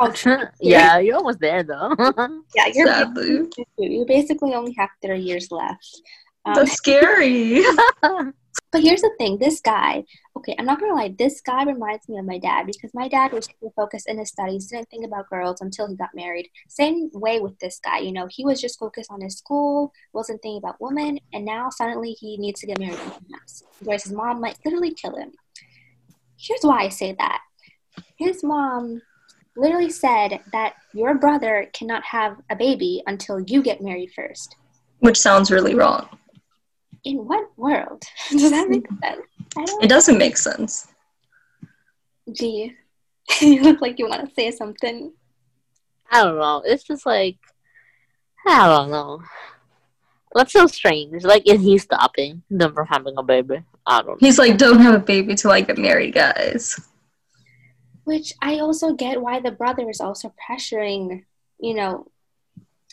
Oh, 0.00 0.10
true. 0.10 0.44
yeah, 0.60 0.98
you're 0.98 1.16
almost 1.16 1.40
there 1.40 1.62
though. 1.62 1.94
yeah, 2.54 2.66
you're 2.72 2.86
Sadly. 2.86 3.50
you 3.78 4.04
basically 4.06 4.54
only 4.54 4.74
have 4.78 4.90
three 5.02 5.20
years 5.20 5.50
left. 5.50 6.02
Um, 6.44 6.54
That's 6.54 6.72
scary. 6.72 7.62
but 8.02 8.82
here's 8.82 9.00
the 9.00 9.10
thing: 9.18 9.38
this 9.38 9.60
guy. 9.60 10.04
Okay, 10.36 10.54
I'm 10.58 10.66
not 10.66 10.80
gonna 10.80 10.94
lie. 10.94 11.14
This 11.18 11.40
guy 11.40 11.64
reminds 11.64 12.08
me 12.08 12.18
of 12.18 12.24
my 12.24 12.38
dad 12.38 12.66
because 12.66 12.92
my 12.94 13.08
dad 13.08 13.32
was 13.32 13.46
super 13.46 13.72
focused 13.74 14.08
in 14.08 14.18
his 14.18 14.28
studies, 14.28 14.66
didn't 14.66 14.88
think 14.90 15.04
about 15.04 15.28
girls 15.28 15.60
until 15.60 15.88
he 15.88 15.96
got 15.96 16.14
married. 16.14 16.48
Same 16.68 17.10
way 17.12 17.40
with 17.40 17.58
this 17.58 17.80
guy. 17.82 17.98
You 17.98 18.12
know, 18.12 18.28
he 18.30 18.44
was 18.44 18.60
just 18.60 18.78
focused 18.78 19.10
on 19.10 19.20
his 19.20 19.36
school, 19.36 19.92
wasn't 20.12 20.40
thinking 20.42 20.58
about 20.58 20.80
women, 20.80 21.18
and 21.32 21.44
now 21.44 21.68
suddenly 21.70 22.12
he 22.12 22.36
needs 22.38 22.60
to 22.60 22.66
get 22.66 22.78
married. 22.78 22.98
Whereas 23.82 24.04
his 24.04 24.12
mom 24.12 24.40
might 24.40 24.58
literally 24.64 24.94
kill 24.94 25.16
him. 25.16 25.32
Here's 26.38 26.62
why 26.62 26.82
I 26.82 26.88
say 26.90 27.14
that. 27.18 27.40
His 28.18 28.44
mom 28.44 29.02
literally 29.56 29.90
said 29.90 30.40
that 30.52 30.74
your 30.92 31.14
brother 31.14 31.68
cannot 31.72 32.04
have 32.04 32.36
a 32.50 32.56
baby 32.56 33.02
until 33.06 33.40
you 33.40 33.62
get 33.62 33.82
married 33.82 34.12
first. 34.14 34.56
Which 35.00 35.18
sounds 35.18 35.50
really 35.50 35.74
wrong. 35.74 36.08
In 37.04 37.18
what 37.26 37.46
world 37.56 38.02
does 38.30 38.50
that 38.50 38.68
make 38.68 38.86
sense? 39.02 39.72
It 39.82 39.88
doesn't 39.88 40.18
make 40.18 40.36
sense. 40.36 40.88
Gee, 42.32 42.74
you 43.40 43.62
look 43.62 43.80
like 43.80 43.98
you 43.98 44.08
want 44.08 44.28
to 44.28 44.34
say 44.34 44.50
something. 44.50 45.12
I 46.10 46.24
don't 46.24 46.38
know. 46.38 46.62
It's 46.64 46.84
just 46.84 47.06
like 47.06 47.38
I 48.46 48.66
don't 48.68 48.90
know. 48.90 49.22
That's 50.34 50.52
so 50.52 50.66
strange? 50.66 51.24
Like, 51.24 51.48
is 51.48 51.62
he 51.62 51.78
stopping 51.78 52.42
them 52.50 52.74
from 52.74 52.86
having 52.86 53.14
a 53.16 53.22
baby? 53.22 53.62
I 53.86 54.02
don't. 54.02 54.08
Know. 54.08 54.16
He's 54.20 54.38
like, 54.38 54.58
don't 54.58 54.80
have 54.80 54.94
a 54.94 54.98
baby 54.98 55.34
till 55.34 55.50
I 55.50 55.62
get 55.62 55.78
married, 55.78 56.14
guys. 56.14 56.78
Which 58.06 58.32
I 58.40 58.60
also 58.60 58.94
get 58.94 59.20
why 59.20 59.40
the 59.40 59.50
brother 59.50 59.90
is 59.90 60.00
also 60.00 60.32
pressuring, 60.48 61.24
you 61.60 61.74
know, 61.74 62.06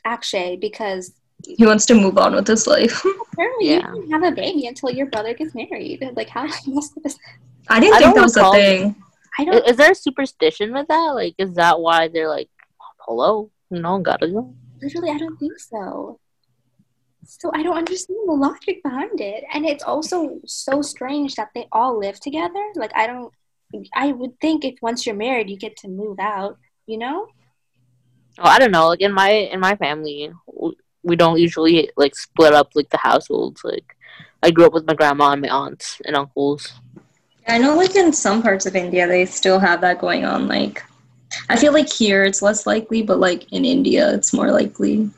Akshay 0.04 0.58
because 0.58 1.14
he 1.46 1.66
wants 1.66 1.86
to 1.88 1.96
move 1.96 2.18
on 2.18 2.34
with 2.34 2.48
his 2.48 2.68
life. 2.68 3.04
apparently, 3.32 3.70
yeah. 3.70 3.94
you 3.94 4.02
can 4.02 4.12
have 4.12 4.24
a 4.24 4.32
baby 4.32 4.66
until 4.68 4.90
your 4.90 5.08
brother 5.08 5.34
gets 5.34 5.54
married. 5.54 6.04
Like, 6.16 6.30
how 6.30 6.44
messed 6.68 6.98
up 6.98 7.06
is? 7.06 7.18
I 7.70 7.80
didn't 7.80 7.96
I 7.96 8.00
think 8.00 8.16
that 8.16 8.24
was 8.24 8.38
a 8.38 8.52
thing. 8.52 8.96
I 9.38 9.46
don't. 9.46 9.68
Is 9.68 9.78
there 9.78 9.92
a 9.92 9.96
superstition 9.96 10.74
with 10.74 10.88
that? 10.88 11.12
Like, 11.16 11.36
is 11.38 11.54
that 11.54 11.80
why 11.80 12.08
they're 12.08 12.30
like, 12.30 12.50
hello, 13.00 13.52
no, 13.72 14.00
gotta 14.00 14.28
go? 14.28 14.54
Literally, 14.82 15.12
I 15.12 15.18
don't 15.18 15.38
think 15.38 15.60
so. 15.60 16.20
So 17.26 17.52
I 17.54 17.64
don't 17.64 17.78
understand 17.78 18.20
the 18.28 18.34
logic 18.34 18.84
behind 18.84 19.20
it, 19.22 19.44
and 19.54 19.66
it's 19.66 19.84
also 19.84 20.40
so 20.46 20.82
strange 20.82 21.36
that 21.36 21.50
they 21.56 21.68
all 21.72 21.98
live 21.98 22.20
together. 22.20 22.64
Like, 22.76 22.92
I 22.96 23.08
don't. 23.08 23.34
I 23.94 24.12
would 24.12 24.40
think 24.40 24.66
if 24.66 24.76
once 24.82 25.06
you're 25.06 25.16
married, 25.16 25.50
you 25.50 25.58
get 25.58 25.78
to 25.78 25.88
move 25.88 26.20
out. 26.20 26.58
You 26.86 26.98
know. 26.98 27.28
Oh, 28.40 28.50
I 28.50 28.60
don't 28.60 28.72
know. 28.72 28.88
Like 28.90 29.02
in 29.02 29.14
my 29.14 29.30
in 29.30 29.60
my 29.60 29.76
family, 29.76 30.32
we 31.04 31.16
don't 31.16 31.40
usually 31.40 31.90
like 31.98 32.16
split 32.16 32.54
up 32.54 32.72
like 32.76 32.90
the 32.90 32.98
households. 32.98 33.64
Like 33.64 33.96
I 34.42 34.52
grew 34.52 34.66
up 34.66 34.74
with 34.74 34.88
my 34.88 34.94
grandma 34.94 35.32
and 35.32 35.42
my 35.42 35.50
aunts 35.50 36.02
and 36.06 36.16
uncles. 36.16 36.74
I 37.48 37.58
know, 37.58 37.76
like 37.76 37.96
in 37.96 38.14
some 38.14 38.42
parts 38.42 38.66
of 38.66 38.76
India, 38.76 39.08
they 39.08 39.26
still 39.26 39.60
have 39.60 39.82
that 39.82 40.00
going 40.00 40.24
on. 40.24 40.48
Like, 40.48 40.84
I 41.50 41.58
feel 41.58 41.74
like 41.74 41.92
here 41.92 42.24
it's 42.24 42.42
less 42.42 42.66
likely, 42.66 43.02
but 43.02 43.20
like 43.20 43.52
in 43.52 43.66
India, 43.66 44.14
it's 44.14 44.34
more 44.34 44.52
likely. 44.52 45.10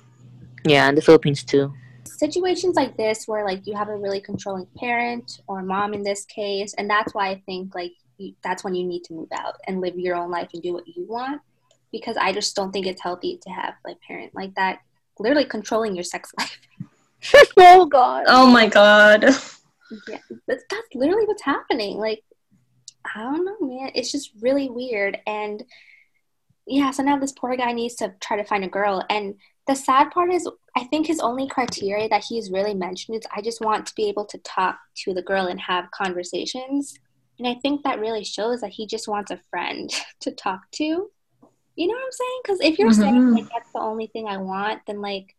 Yeah, 0.64 0.90
in 0.90 0.96
the 0.96 1.02
Philippines 1.02 1.44
too. 1.44 1.72
Situations 2.06 2.76
like 2.76 2.98
this, 2.98 3.28
where 3.28 3.46
like 3.46 3.68
you 3.68 3.76
have 3.76 3.90
a 3.90 3.96
really 3.96 4.22
controlling 4.22 4.68
parent 4.78 5.42
or 5.48 5.62
mom 5.62 5.94
in 5.94 6.02
this 6.02 6.26
case, 6.26 6.74
and 6.76 6.90
that's 6.90 7.14
why 7.14 7.30
I 7.30 7.44
think 7.46 7.76
like 7.76 7.92
you, 7.92 8.05
that's 8.44 8.64
when 8.64 8.76
you 8.76 8.86
need 8.86 9.04
to 9.06 9.14
move 9.14 9.30
out 9.34 9.56
and 9.68 9.82
live 9.82 9.98
your 9.98 10.16
own 10.16 10.32
life 10.32 10.50
and 10.54 10.62
do 10.62 10.74
what 10.74 10.88
you 10.88 11.06
want. 11.06 11.42
Because 11.92 12.18
I 12.18 12.34
just 12.34 12.56
don't 12.56 12.72
think 12.72 12.88
it's 12.88 13.02
healthy 13.02 13.40
to 13.44 13.50
have 13.50 13.76
like 13.86 13.98
parent 14.02 14.34
like 14.36 14.54
that 14.56 14.80
literally 15.20 15.46
controlling 15.46 15.96
your 15.96 16.04
sex 16.04 16.34
life. 16.38 16.60
oh 17.58 17.86
God. 17.86 18.26
Oh 18.28 18.48
my 18.48 18.68
God 18.68 19.34
yeah, 20.08 20.20
that's, 20.48 20.64
that's 20.70 20.88
literally 20.94 21.26
what's 21.26 21.44
happening. 21.44 21.98
Like, 21.98 22.24
I 23.16 23.22
don't 23.22 23.46
know, 23.46 23.68
man. 23.68 23.92
It's 23.94 24.12
just 24.12 24.32
really 24.42 24.70
weird. 24.70 25.20
And 25.28 25.64
yeah, 26.66 26.92
so 26.92 27.04
now 27.04 27.18
this 27.18 27.34
poor 27.34 27.56
guy 27.56 27.72
needs 27.72 27.96
to 27.96 28.14
try 28.20 28.38
to 28.38 28.44
find 28.44 28.64
a 28.64 28.70
girl. 28.70 29.04
And 29.10 29.36
the 29.68 29.76
sad 29.76 30.12
part 30.12 30.32
is, 30.34 30.50
I 30.76 30.86
think 30.86 31.08
his 31.08 31.20
only 31.20 31.48
criteria 31.48 32.10
that 32.10 32.26
he's 32.28 32.52
really 32.52 32.74
mentioned 32.74 33.18
is 33.18 33.28
I 33.36 33.42
just 33.42 33.62
want 33.62 33.86
to 33.86 33.96
be 33.96 34.10
able 34.10 34.26
to 34.26 34.38
talk 34.40 34.78
to 35.04 35.14
the 35.14 35.22
girl 35.22 35.48
and 35.48 35.60
have 35.60 35.92
conversations. 35.92 36.96
And 37.38 37.48
I 37.48 37.56
think 37.56 37.84
that 37.84 38.00
really 38.00 38.24
shows 38.24 38.62
that 38.62 38.72
he 38.72 38.88
just 38.88 39.08
wants 39.08 39.32
a 39.32 39.40
friend 39.50 39.92
to 40.22 40.32
talk 40.32 40.70
to. 40.74 40.84
You 40.84 41.88
know 41.88 41.94
what 41.94 42.06
I'm 42.06 42.12
saying? 42.12 42.40
Because 42.44 42.60
if 42.62 42.80
you're 42.80 42.92
mm-hmm. 42.92 43.02
saying 43.02 43.32
like 43.32 43.50
that's 43.52 43.72
the 43.74 43.82
only 43.82 44.08
thing 44.08 44.28
I 44.28 44.38
want, 44.38 44.82
then 44.88 45.02
like 45.02 45.36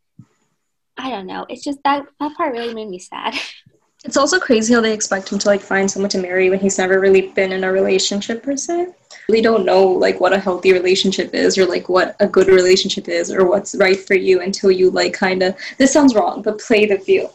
I 0.98 1.10
don't 1.10 1.26
know. 1.26 1.46
It's 1.48 1.64
just 1.64 1.78
that 1.84 2.06
that 2.20 2.36
part 2.36 2.52
really 2.52 2.74
made 2.74 2.88
me 2.88 2.98
sad. 2.98 3.34
It's 4.04 4.16
also 4.16 4.38
crazy 4.38 4.72
how 4.72 4.80
they 4.80 4.92
expect 4.92 5.32
him 5.32 5.38
to 5.40 5.48
like 5.48 5.60
find 5.60 5.90
someone 5.90 6.10
to 6.10 6.18
marry 6.18 6.48
when 6.48 6.60
he's 6.60 6.78
never 6.78 7.00
really 7.00 7.22
been 7.22 7.50
in 7.50 7.64
a 7.64 7.72
relationship 7.72 8.40
per 8.40 8.56
se. 8.56 8.94
We 9.28 9.40
don't 9.40 9.64
know 9.64 9.84
like 9.84 10.20
what 10.20 10.32
a 10.32 10.38
healthy 10.38 10.72
relationship 10.72 11.34
is 11.34 11.58
or 11.58 11.66
like 11.66 11.88
what 11.88 12.14
a 12.20 12.28
good 12.28 12.46
relationship 12.46 13.08
is 13.08 13.32
or 13.32 13.46
what's 13.46 13.74
right 13.74 13.98
for 13.98 14.14
you 14.14 14.42
until 14.42 14.70
you 14.70 14.90
like 14.90 15.12
kind 15.12 15.42
of 15.42 15.56
this 15.78 15.92
sounds 15.92 16.14
wrong, 16.14 16.42
but 16.42 16.60
play 16.60 16.86
the 16.86 16.98
field. 16.98 17.32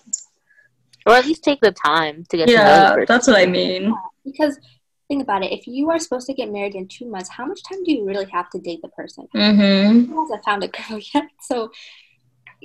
Or 1.06 1.14
at 1.14 1.26
least 1.26 1.44
take 1.44 1.60
the 1.60 1.72
time 1.72 2.24
to 2.30 2.38
get 2.38 2.48
yeah, 2.48 2.58
to 2.58 2.64
know 2.64 2.98
Yeah, 3.00 3.06
that's 3.06 3.28
what 3.28 3.38
I 3.38 3.48
mean. 3.48 3.94
Because 4.24 4.60
think 5.08 5.24
about 5.24 5.44
it, 5.44 5.52
if 5.52 5.68
you 5.68 5.90
are 5.90 6.00
supposed 6.00 6.28
to 6.28 6.34
get 6.34 6.52
married 6.52 6.76
in 6.76 6.88
two 6.88 7.06
months, 7.06 7.30
how 7.30 7.46
much 7.46 7.62
time 7.64 7.84
do 7.84 7.92
you 7.92 8.06
really 8.06 8.26
have 8.26 8.50
to 8.52 8.60
date 8.60 8.82
the 8.82 8.88
person? 8.90 9.28
Mm-hmm. 9.36 10.12
He 10.12 10.16
hasn't 10.16 10.46
found 10.46 10.64
a 10.64 10.68
girl 10.68 11.00
yet, 11.14 11.26
so 11.42 11.72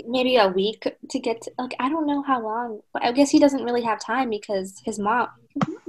maybe 0.06 0.36
a 0.36 0.48
week 0.48 0.86
to 1.10 1.18
get 1.18 1.42
to, 1.42 1.50
like 1.58 1.74
I 1.80 1.88
don't 1.88 2.06
know 2.06 2.22
how 2.22 2.42
long. 2.42 2.80
But 2.92 3.04
I 3.04 3.12
guess 3.12 3.30
he 3.30 3.38
doesn't 3.38 3.64
really 3.64 3.82
have 3.82 4.00
time 4.00 4.30
because 4.30 4.80
his 4.84 4.98
mom 4.98 5.28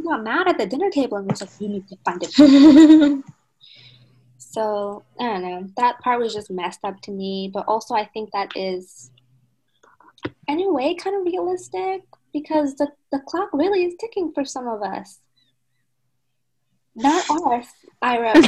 got 0.04 0.24
mad 0.24 0.48
at 0.48 0.58
the 0.58 0.66
dinner 0.66 0.90
table 0.90 1.18
and 1.18 1.30
was 1.30 1.42
like, 1.42 1.50
"You 1.60 1.70
need 1.70 1.88
to 1.90 1.98
find 2.06 2.24
it." 2.24 3.24
so 4.38 5.04
I 5.20 5.24
don't 5.24 5.42
know. 5.44 5.68
That 5.78 6.00
part 6.00 6.20
was 6.20 6.34
just 6.34 6.50
messed 6.50 6.84
up 6.84 7.02
to 7.02 7.12
me, 7.12 7.52
but 7.54 7.66
also 7.68 7.94
I 7.94 8.06
think 8.06 8.32
that 8.32 8.52
is, 8.56 9.12
in 10.48 10.60
a 10.60 10.72
way, 10.72 10.96
kind 10.96 11.16
of 11.16 11.26
realistic 11.26 12.04
because 12.34 12.76
the 12.76 12.88
the 13.12 13.20
clock 13.20 13.50
really 13.54 13.84
is 13.84 13.96
ticking 14.00 14.32
for 14.34 14.46
some 14.46 14.68
of 14.68 14.82
us. 14.82 15.20
Not 16.98 17.30
us, 17.30 17.68
Ira. 18.02 18.34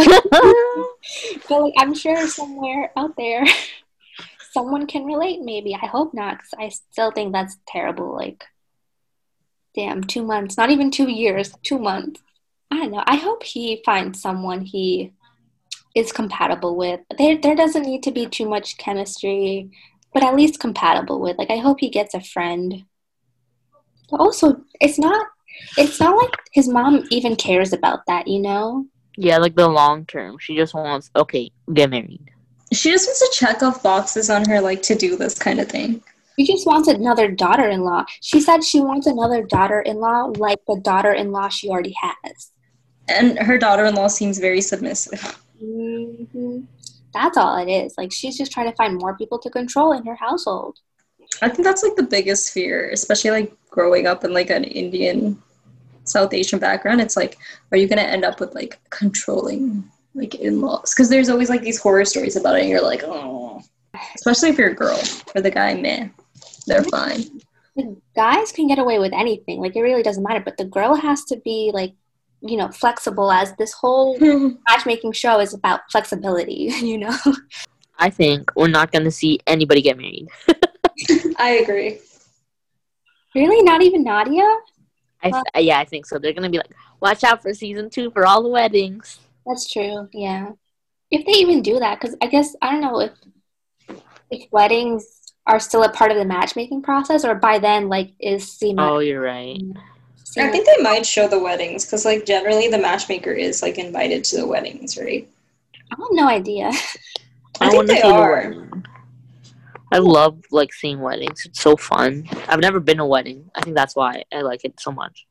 but 1.47 1.61
like 1.61 1.73
I'm 1.77 1.93
sure 1.93 2.27
somewhere 2.27 2.91
out 2.97 3.15
there 3.15 3.45
someone 4.51 4.87
can 4.87 5.05
relate 5.05 5.41
maybe. 5.41 5.75
I 5.75 5.85
hope 5.85 6.15
not 6.15 6.39
because 6.39 6.53
i 6.57 6.69
still 6.69 7.11
think 7.11 7.31
that's 7.31 7.57
terrible 7.67 8.15
like 8.15 8.43
damn 9.75 10.03
two 10.03 10.23
months 10.23 10.57
not 10.57 10.71
even 10.71 10.89
two 10.89 11.09
years 11.09 11.53
two 11.63 11.77
months. 11.77 12.21
I 12.71 12.77
don't 12.77 12.91
know. 12.91 13.03
I 13.05 13.17
hope 13.17 13.43
he 13.43 13.83
finds 13.85 14.19
someone 14.19 14.61
he 14.61 15.13
is 15.95 16.11
compatible 16.11 16.75
with. 16.75 17.01
There, 17.17 17.37
there 17.37 17.55
doesn't 17.55 17.83
need 17.83 18.03
to 18.03 18.11
be 18.11 18.25
too 18.25 18.49
much 18.49 18.77
chemistry 18.77 19.69
but 20.11 20.23
at 20.23 20.35
least 20.35 20.59
compatible 20.59 21.19
with. 21.21 21.37
Like 21.37 21.51
i 21.51 21.57
hope 21.57 21.79
he 21.79 21.89
gets 21.89 22.15
a 22.15 22.21
friend. 22.21 22.85
But 24.09 24.19
also 24.19 24.63
it's 24.81 24.97
not 24.97 25.27
it's 25.77 25.99
not 25.99 26.15
like 26.15 26.35
his 26.51 26.67
mom 26.67 27.03
even 27.11 27.35
cares 27.35 27.73
about 27.73 27.99
that 28.07 28.27
you 28.27 28.39
know 28.39 28.85
yeah 29.17 29.37
like 29.37 29.55
the 29.55 29.67
long 29.67 30.05
term 30.05 30.37
she 30.39 30.55
just 30.55 30.73
wants 30.73 31.09
okay 31.15 31.51
get 31.73 31.89
married 31.89 32.31
she 32.71 32.91
just 32.91 33.07
wants 33.07 33.19
to 33.19 33.45
check 33.45 33.63
off 33.63 33.81
boxes 33.81 34.29
on 34.29 34.47
her 34.47 34.61
like 34.61 34.81
to 34.83 34.95
do 34.95 35.15
this 35.15 35.37
kind 35.37 35.59
of 35.59 35.67
thing. 35.67 36.03
She 36.37 36.45
just 36.45 36.65
wants 36.65 36.87
another 36.87 37.29
daughter-in-law. 37.29 38.05
She 38.21 38.39
said 38.39 38.63
she 38.63 38.79
wants 38.79 39.07
another 39.07 39.43
daughter-in-law 39.43 40.33
like 40.37 40.59
the 40.67 40.79
daughter-in-law 40.83 41.49
she 41.49 41.69
already 41.69 41.95
has. 41.99 42.51
And 43.09 43.37
her 43.39 43.57
daughter-in-law 43.57 44.07
seems 44.07 44.37
very 44.37 44.61
submissive. 44.61 45.37
Mm-hmm. 45.61 46.61
That's 47.13 47.37
all 47.37 47.57
it 47.57 47.69
is. 47.69 47.95
Like 47.97 48.13
she's 48.13 48.37
just 48.37 48.51
trying 48.51 48.69
to 48.69 48.75
find 48.75 48.97
more 48.97 49.17
people 49.17 49.39
to 49.39 49.49
control 49.49 49.91
in 49.93 50.05
her 50.05 50.15
household. 50.15 50.77
I 51.41 51.49
think 51.49 51.63
that's 51.63 51.83
like 51.83 51.95
the 51.95 52.03
biggest 52.03 52.51
fear, 52.53 52.89
especially 52.91 53.31
like 53.31 53.53
growing 53.69 54.07
up 54.07 54.23
in 54.23 54.33
like 54.33 54.49
an 54.49 54.63
Indian 54.63 55.41
South 56.03 56.33
Asian 56.33 56.59
background. 56.59 57.01
It's 57.01 57.15
like, 57.15 57.37
are 57.71 57.77
you 57.77 57.87
gonna 57.87 58.01
end 58.01 58.25
up 58.25 58.39
with 58.39 58.53
like 58.55 58.79
controlling 58.89 59.89
like 60.15 60.35
in-laws? 60.35 60.93
Because 60.93 61.09
there's 61.09 61.29
always 61.29 61.49
like 61.49 61.61
these 61.61 61.79
horror 61.79 62.05
stories 62.05 62.35
about 62.35 62.57
it 62.57 62.61
and 62.61 62.69
you're 62.69 62.83
like 62.83 63.03
oh. 63.03 63.61
Especially 64.15 64.49
if 64.49 64.57
you're 64.57 64.69
a 64.69 64.75
girl 64.75 64.97
for 64.97 65.41
the 65.41 65.51
guy 65.51 65.73
man 65.73 66.13
they're 66.67 66.83
fine. 66.83 67.23
The 67.75 67.97
guys 68.15 68.51
can 68.51 68.67
get 68.67 68.79
away 68.79 68.99
with 68.99 69.13
anything 69.13 69.59
like 69.59 69.75
it 69.75 69.81
really 69.81 70.03
doesn't 70.03 70.23
matter 70.23 70.41
but 70.41 70.57
the 70.57 70.65
girl 70.65 70.95
has 70.95 71.23
to 71.25 71.37
be 71.37 71.71
like 71.73 71.93
you 72.41 72.57
know 72.57 72.69
flexible 72.69 73.31
as 73.31 73.55
this 73.55 73.73
whole 73.73 74.17
matchmaking 74.69 75.11
show 75.11 75.39
is 75.39 75.53
about 75.53 75.81
flexibility 75.91 76.71
you 76.81 76.97
know? 76.97 77.17
I 77.97 78.09
think 78.09 78.51
we're 78.55 78.69
not 78.69 78.91
going 78.91 79.03
to 79.03 79.11
see 79.11 79.39
anybody 79.45 79.81
get 79.81 79.97
married 79.97 80.27
i 81.39 81.51
agree 81.51 81.99
really 83.35 83.63
not 83.63 83.81
even 83.81 84.03
nadia 84.03 84.47
I 85.21 85.31
th- 85.31 85.43
uh, 85.55 85.59
yeah 85.59 85.79
i 85.79 85.85
think 85.85 86.05
so 86.05 86.19
they're 86.19 86.33
going 86.33 86.43
to 86.43 86.49
be 86.49 86.57
like 86.57 86.73
watch 86.99 87.23
out 87.23 87.41
for 87.41 87.53
season 87.53 87.89
two 87.89 88.11
for 88.11 88.25
all 88.25 88.43
the 88.43 88.49
weddings 88.49 89.19
that's 89.49 89.67
true. 89.71 90.07
Yeah. 90.13 90.51
If 91.09 91.25
they 91.25 91.31
even 91.33 91.63
do 91.63 91.79
that, 91.79 91.99
because 91.99 92.15
I 92.21 92.27
guess 92.27 92.55
I 92.61 92.71
don't 92.71 92.81
know 92.81 92.99
if 92.99 93.11
if 94.29 94.51
weddings 94.51 95.33
are 95.47 95.59
still 95.59 95.83
a 95.83 95.91
part 95.91 96.11
of 96.11 96.17
the 96.17 96.25
matchmaking 96.25 96.83
process, 96.83 97.25
or 97.25 97.33
by 97.33 97.57
then, 97.57 97.89
like, 97.89 98.11
is 98.19 98.45
Sima. 98.45 98.87
Oh, 98.87 98.99
you're 98.99 99.21
right. 99.21 99.59
I 100.37 100.49
think 100.49 100.67
they 100.67 100.83
might 100.83 101.03
show 101.03 101.27
the 101.27 101.39
weddings 101.39 101.83
because, 101.83 102.05
like, 102.05 102.27
generally 102.27 102.67
the 102.67 102.77
matchmaker 102.77 103.31
is 103.31 103.63
like 103.63 103.79
invited 103.79 104.23
to 104.25 104.37
the 104.37 104.45
weddings, 104.45 104.95
right? 104.99 105.27
I 105.91 105.95
have 105.97 106.07
no 106.11 106.27
idea. 106.27 106.69
I, 107.59 107.67
I 107.67 107.69
think 107.71 107.87
they 107.87 108.01
are. 108.03 108.53
I 109.91 109.97
love 109.97 110.43
like 110.51 110.73
seeing 110.73 110.99
weddings. 111.01 111.45
It's 111.45 111.61
so 111.61 111.75
fun. 111.75 112.27
I've 112.47 112.59
never 112.59 112.79
been 112.79 112.97
to 112.97 113.03
a 113.03 113.07
wedding. 113.07 113.49
I 113.55 113.61
think 113.61 113.75
that's 113.75 113.95
why 113.95 114.23
I 114.31 114.41
like 114.41 114.63
it 114.63 114.79
so 114.79 114.91
much. 114.91 115.25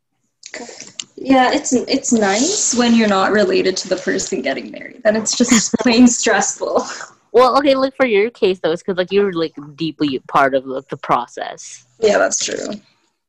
Yeah, 1.17 1.53
it's 1.53 1.73
it's 1.73 2.13
nice 2.13 2.75
when 2.75 2.95
you're 2.95 3.09
not 3.09 3.33
related 3.33 3.77
to 3.79 3.89
the 3.89 3.97
person 3.97 4.41
getting 4.41 4.71
married. 4.71 5.03
Then 5.05 5.17
it's 5.17 5.37
just 5.37 5.73
plain 5.81 6.07
stressful. 6.07 6.85
Well, 7.33 7.59
okay, 7.59 7.75
look 7.75 7.95
for 7.97 8.07
your 8.07 8.31
case 8.31 8.59
though, 8.61 8.73
it's 8.73 8.83
because 8.83 8.97
like 8.97 9.13
you're 9.13 9.33
like 9.33 9.55
deeply 9.75 10.19
part 10.29 10.55
of 10.55 10.65
like, 10.65 10.89
the 10.89 10.97
process. 10.97 11.85
Yeah, 12.01 12.19
that's 12.19 12.45
true. 12.45 12.69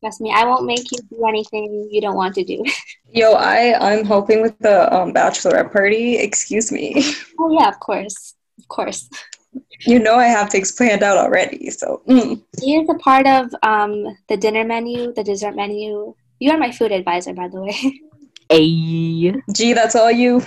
Trust 0.02 0.22
me, 0.22 0.32
I 0.34 0.46
won't 0.46 0.66
make 0.66 0.92
you 0.92 1.00
do 1.10 1.28
anything 1.28 1.90
you 1.92 2.00
don't 2.00 2.16
want 2.16 2.36
to 2.36 2.44
do. 2.44 2.64
Yo, 3.12 3.34
I 3.34 3.74
I'm 3.80 4.06
helping 4.06 4.42
with 4.42 4.58
the 4.60 4.94
um, 4.96 5.14
bachelorette 5.14 5.72
party. 5.74 6.18
Excuse 6.18 6.72
me. 6.72 7.04
Oh 7.42 7.58
yeah, 7.58 7.70
of 7.70 7.80
course, 7.80 8.36
of 8.58 8.68
course. 8.68 9.10
You 9.82 10.00
know 10.00 10.16
I 10.16 10.26
have 10.26 10.50
things 10.50 10.72
planned 10.72 11.04
out 11.04 11.18
already, 11.18 11.70
so. 11.70 12.02
Mm. 12.08 12.44
He 12.62 12.76
is 12.78 12.90
a 12.90 12.96
part 12.96 13.26
of 13.26 13.54
um, 13.64 14.18
the 14.28 14.38
dinner 14.38 14.64
menu, 14.64 15.14
the 15.14 15.24
dessert 15.24 15.56
menu, 15.56 16.14
you 16.40 16.52
are 16.52 16.58
my 16.58 16.72
food 16.72 16.92
advisor, 16.92 17.34
by 17.34 17.48
the 17.48 17.62
way. 17.62 18.02
Hey. 18.52 19.32
Gee, 19.54 19.74
that's 19.74 19.96
all 19.96 20.10
you. 20.10 20.42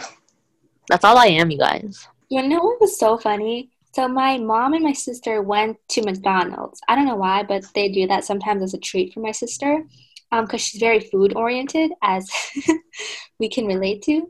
That's 0.89 1.05
all 1.05 1.17
I 1.17 1.27
am, 1.27 1.53
you 1.53 1.59
guys. 1.59 2.09
You 2.31 2.43
know 2.43 2.59
what 2.59 2.81
was 2.81 2.99
so 2.99 3.17
funny? 3.17 3.71
So 3.95 4.09
my 4.09 4.39
mom 4.39 4.75
and 4.75 4.83
my 4.83 4.93
sister 4.93 5.41
went 5.41 5.77
to 5.91 6.03
McDonald's. 6.03 6.81
I 6.89 6.97
don't 6.97 7.07
know 7.07 7.15
why, 7.15 7.45
but 7.45 7.65
they 7.77 7.91
do 7.91 8.09
that 8.09 8.25
sometimes 8.25 8.61
as 8.65 8.75
a 8.75 8.79
treat 8.79 9.15
for 9.15 9.21
my 9.21 9.31
sister, 9.31 9.85
because 10.33 10.51
um, 10.53 10.59
she's 10.59 10.81
very 10.81 10.99
food 10.99 11.35
oriented, 11.37 11.93
as 12.03 12.29
we 13.39 13.49
can 13.49 13.67
relate 13.67 14.03
to. 14.03 14.29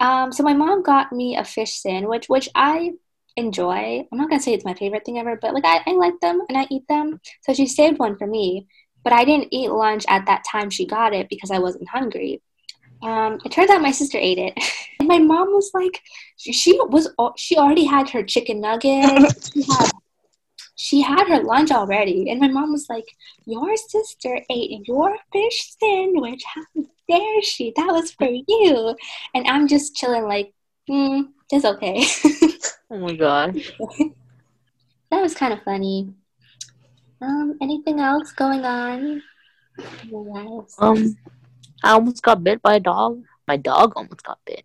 Um, 0.00 0.32
so 0.32 0.42
my 0.42 0.54
mom 0.54 0.82
got 0.82 1.12
me 1.12 1.36
a 1.36 1.44
fish 1.44 1.74
sandwich, 1.74 2.28
which 2.28 2.48
I 2.56 2.90
enjoy. 3.36 4.06
I'm 4.10 4.18
not 4.18 4.28
gonna 4.28 4.42
say 4.42 4.52
it's 4.52 4.64
my 4.64 4.74
favorite 4.74 5.04
thing 5.04 5.18
ever, 5.18 5.38
but 5.40 5.54
like 5.54 5.64
I, 5.64 5.80
I 5.86 5.92
like 5.92 6.18
them 6.20 6.42
and 6.48 6.58
I 6.58 6.66
eat 6.70 6.86
them. 6.88 7.20
So 7.42 7.54
she 7.54 7.66
saved 7.66 7.98
one 7.98 8.16
for 8.16 8.26
me, 8.26 8.66
but 9.04 9.12
I 9.12 9.24
didn't 9.24 9.48
eat 9.52 9.70
lunch 9.70 10.04
at 10.08 10.26
that 10.26 10.44
time 10.50 10.70
she 10.70 10.86
got 10.86 11.14
it 11.14 11.28
because 11.28 11.50
I 11.50 11.58
wasn't 11.58 11.88
hungry. 11.88 12.42
Um, 13.02 13.40
it 13.44 13.50
turns 13.50 13.70
out 13.70 13.82
my 13.82 13.90
sister 13.90 14.18
ate 14.18 14.38
it, 14.38 14.54
and 14.98 15.08
my 15.08 15.18
mom 15.18 15.48
was 15.52 15.70
like, 15.74 16.00
she 16.36 16.78
was 16.80 17.08
she 17.36 17.56
already 17.56 17.84
had 17.84 18.10
her 18.10 18.22
chicken 18.22 18.60
nugget. 18.60 19.32
she 19.54 19.62
had 19.62 19.90
she 20.74 21.00
had 21.00 21.28
her 21.28 21.42
lunch 21.42 21.70
already, 21.70 22.30
and 22.30 22.40
my 22.40 22.48
mom 22.48 22.72
was 22.72 22.86
like, 22.88 23.04
"Your 23.44 23.76
sister 23.76 24.40
ate 24.50 24.86
your 24.86 25.16
fish 25.32 25.74
sandwich. 25.80 26.42
How 26.44 26.82
dare 27.08 27.42
she? 27.42 27.72
That 27.76 27.92
was 27.92 28.12
for 28.12 28.28
you." 28.28 28.96
And 29.34 29.46
I'm 29.46 29.68
just 29.68 29.94
chilling, 29.94 30.24
like, 30.24 30.52
hmm, 30.88 31.22
it's 31.50 31.64
okay. 31.64 32.04
oh 32.92 32.98
my 32.98 33.14
gosh, 33.14 33.72
that 35.10 35.22
was 35.22 35.34
kind 35.34 35.52
of 35.52 35.62
funny. 35.62 36.12
Um, 37.20 37.56
anything 37.62 38.00
else 38.00 38.32
going 38.32 38.64
on? 38.64 39.22
Um, 40.78 41.16
I 41.82 41.92
almost 41.92 42.22
got 42.22 42.44
bit 42.44 42.60
by 42.60 42.74
a 42.74 42.80
dog. 42.80 43.24
My 43.48 43.56
dog 43.56 43.94
almost 43.96 44.22
got 44.22 44.38
bit. 44.44 44.64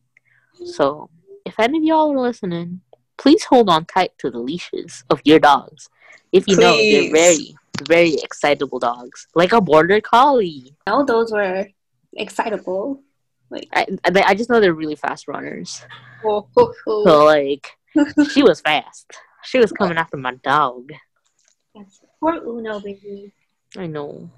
So, 0.65 1.09
if 1.45 1.59
any 1.59 1.77
of 1.77 1.83
y'all 1.83 2.11
are 2.11 2.19
listening, 2.19 2.81
please 3.17 3.45
hold 3.45 3.69
on 3.69 3.85
tight 3.85 4.11
to 4.19 4.29
the 4.29 4.39
leashes 4.39 5.03
of 5.09 5.21
your 5.23 5.39
dogs. 5.39 5.89
If 6.31 6.47
you 6.47 6.57
please. 6.57 6.61
know 6.61 6.75
they're 6.75 7.11
very, 7.11 7.55
very 7.87 8.15
excitable 8.21 8.79
dogs, 8.79 9.27
like 9.35 9.53
a 9.53 9.61
border 9.61 10.01
collie. 10.01 10.75
No, 10.85 11.05
those 11.05 11.31
were 11.31 11.67
excitable. 12.17 13.01
Like 13.49 13.69
I, 13.71 13.85
I 14.03 14.35
just 14.35 14.49
know 14.49 14.59
they're 14.59 14.73
really 14.73 14.95
fast 14.95 15.27
runners. 15.27 15.81
Oh, 16.25 16.47
oh, 16.57 16.73
oh. 16.87 17.03
So 17.05 17.25
like, 17.25 17.76
she 18.31 18.43
was 18.43 18.61
fast. 18.61 19.11
She 19.43 19.59
was 19.59 19.71
coming 19.71 19.97
after 19.97 20.17
my 20.17 20.35
dog. 20.35 20.91
Poor 22.19 22.35
Uno, 22.35 22.79
baby. 22.79 23.31
I 23.77 23.87
know. 23.87 24.29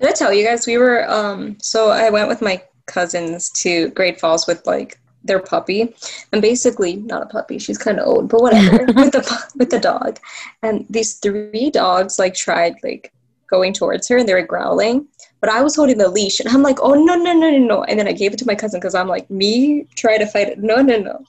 Did 0.00 0.10
I 0.10 0.12
tell 0.12 0.32
you 0.32 0.44
guys 0.44 0.66
we 0.66 0.78
were 0.78 1.08
um 1.10 1.56
so 1.60 1.90
I 1.90 2.10
went 2.10 2.28
with 2.28 2.42
my 2.42 2.62
cousins 2.86 3.50
to 3.50 3.90
Great 3.90 4.20
Falls 4.20 4.46
with 4.46 4.66
like 4.66 4.98
their 5.24 5.40
puppy. 5.40 5.94
And 6.32 6.40
basically 6.40 6.96
not 6.96 7.22
a 7.22 7.26
puppy 7.26 7.58
she's 7.58 7.78
kind 7.78 7.98
of 7.98 8.06
old 8.06 8.28
but 8.28 8.42
whatever 8.42 8.84
with 8.94 9.12
the 9.12 9.52
with 9.56 9.70
the 9.70 9.80
dog. 9.80 10.18
And 10.62 10.86
these 10.88 11.14
three 11.14 11.70
dogs 11.70 12.18
like 12.18 12.34
tried 12.34 12.76
like 12.82 13.12
going 13.48 13.72
towards 13.72 14.08
her 14.08 14.18
and 14.18 14.28
they 14.28 14.34
were 14.34 14.42
growling 14.42 15.06
but 15.40 15.50
I 15.50 15.62
was 15.62 15.76
holding 15.76 15.98
the 15.98 16.08
leash 16.08 16.40
and 16.40 16.48
I'm 16.48 16.62
like 16.62 16.78
oh 16.80 16.94
no 16.94 17.14
no 17.16 17.32
no 17.32 17.50
no 17.50 17.58
no. 17.58 17.84
And 17.84 17.98
then 17.98 18.08
I 18.08 18.12
gave 18.12 18.32
it 18.32 18.38
to 18.38 18.46
my 18.46 18.54
cousin 18.54 18.80
because 18.80 18.94
I'm 18.94 19.08
like 19.08 19.28
me? 19.30 19.86
Try 19.96 20.18
to 20.18 20.26
fight 20.26 20.48
it. 20.48 20.58
No 20.58 20.76
no 20.76 20.98
no. 20.98 21.24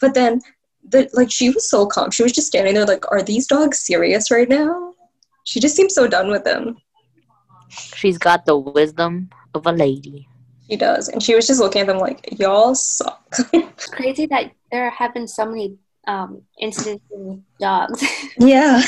But 0.00 0.14
then 0.14 0.40
the 0.92 1.08
like 1.12 1.30
she 1.30 1.50
was 1.50 1.68
so 1.68 1.86
calm 1.86 2.10
she 2.10 2.22
was 2.22 2.32
just 2.32 2.46
standing 2.46 2.74
there 2.74 2.86
like 2.86 3.10
are 3.10 3.22
these 3.22 3.46
dogs 3.46 3.80
serious 3.80 4.30
right 4.30 4.48
now 4.48 4.92
she 5.44 5.58
just 5.58 5.74
seems 5.74 5.94
so 5.94 6.06
done 6.06 6.28
with 6.28 6.44
them 6.44 6.76
She's 7.94 8.18
got 8.18 8.46
the 8.46 8.56
wisdom 8.56 9.30
of 9.54 9.66
a 9.66 9.72
lady. 9.72 10.28
She 10.68 10.76
does. 10.76 11.08
And 11.08 11.22
she 11.22 11.34
was 11.34 11.46
just 11.46 11.60
looking 11.60 11.82
at 11.82 11.86
them 11.86 11.98
like, 11.98 12.38
y'all 12.38 12.74
suck. 12.74 13.22
it's 13.52 13.86
crazy 13.90 14.26
that 14.26 14.52
there 14.70 14.90
have 14.90 15.14
been 15.14 15.28
so 15.28 15.46
many 15.46 15.76
um, 16.06 16.42
incidents 16.58 17.04
with 17.10 17.40
dogs. 17.58 18.04
yeah. 18.38 18.82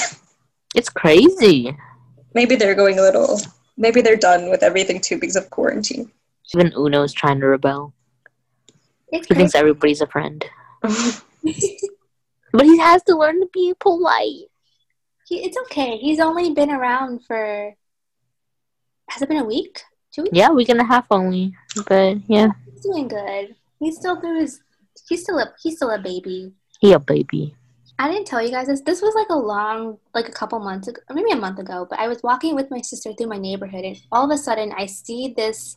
It's 0.75 0.89
crazy. 0.89 1.77
Maybe 2.35 2.57
they're 2.57 2.75
going 2.75 2.99
a 2.99 3.03
little, 3.03 3.41
maybe 3.77 4.01
they're 4.01 4.17
done 4.17 4.51
with 4.51 4.63
everything 4.63 5.01
too 5.01 5.17
because 5.17 5.37
of 5.37 5.51
quarantine. 5.51 6.11
Even 6.55 6.73
Uno's 6.73 7.13
trying 7.13 7.41
to 7.41 7.47
rebel. 7.47 7.95
It's 9.09 9.27
he 9.29 9.35
crazy. 9.35 9.39
thinks 9.39 9.55
everybody's 9.55 10.01
a 10.01 10.07
friend. 10.07 10.45
but 12.55 12.67
he 12.67 12.79
has 12.79 13.03
to 13.05 13.17
learn 13.17 13.41
to 13.41 13.49
be 13.53 13.75
polite. 13.79 14.47
He, 15.27 15.45
it's 15.45 15.57
okay. 15.65 15.97
He's 15.99 16.21
only 16.21 16.53
been 16.53 16.71
around 16.71 17.25
for 17.27 17.75
has 19.11 19.23
it 19.23 19.29
been 19.29 19.39
a 19.39 19.45
week? 19.45 19.83
Two 20.13 20.23
weeks? 20.23 20.37
Yeah, 20.37 20.49
a 20.49 20.53
week 20.55 20.69
and 20.69 20.81
a 20.81 20.85
half 20.85 21.07
only. 21.11 21.55
But 21.89 22.19
yeah. 22.29 22.49
He's 22.73 22.83
doing 22.83 23.09
good. 23.09 23.55
He's 23.81 23.97
still 23.97 24.21
through 24.21 24.41
his 24.41 24.61
he's 25.09 25.23
still 25.23 25.39
a 25.39 25.53
he's 25.63 25.77
still 25.77 25.91
a 25.91 25.99
baby. 25.99 26.53
He 26.81 26.93
a 26.93 26.99
baby. 26.99 27.55
I 27.99 28.11
didn't 28.11 28.27
tell 28.27 28.43
you 28.43 28.51
guys 28.51 28.67
this. 28.67 28.81
This 28.81 29.03
was 29.03 29.15
like 29.15 29.29
a 29.31 29.37
long, 29.37 29.99
like 30.15 30.29
a 30.29 30.33
couple 30.33 30.59
months 30.59 30.89
ago, 30.89 31.01
maybe 31.13 31.31
a 31.31 31.37
month 31.37 31.61
ago. 31.61 31.87
But 31.89 32.01
I 32.01 32.09
was 32.09 32.23
walking 32.23 32.55
with 32.57 32.71
my 32.71 32.81
sister 32.81 33.13
through 33.13 33.29
my 33.29 33.39
neighborhood, 33.39 33.85
and 33.85 34.01
all 34.11 34.25
of 34.25 34.31
a 34.31 34.39
sudden, 34.39 34.73
I 34.77 34.87
see 34.87 35.33
this 35.37 35.77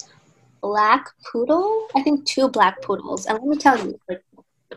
black 0.62 1.10
poodle. 1.32 1.88
I 1.96 2.02
think 2.02 2.26
two 2.26 2.50
black 2.50 2.82
poodles, 2.82 3.28
and 3.28 3.38
let 3.38 3.48
me 3.48 3.58
tell 3.58 3.78
you, 3.78 4.00
like, 4.10 4.24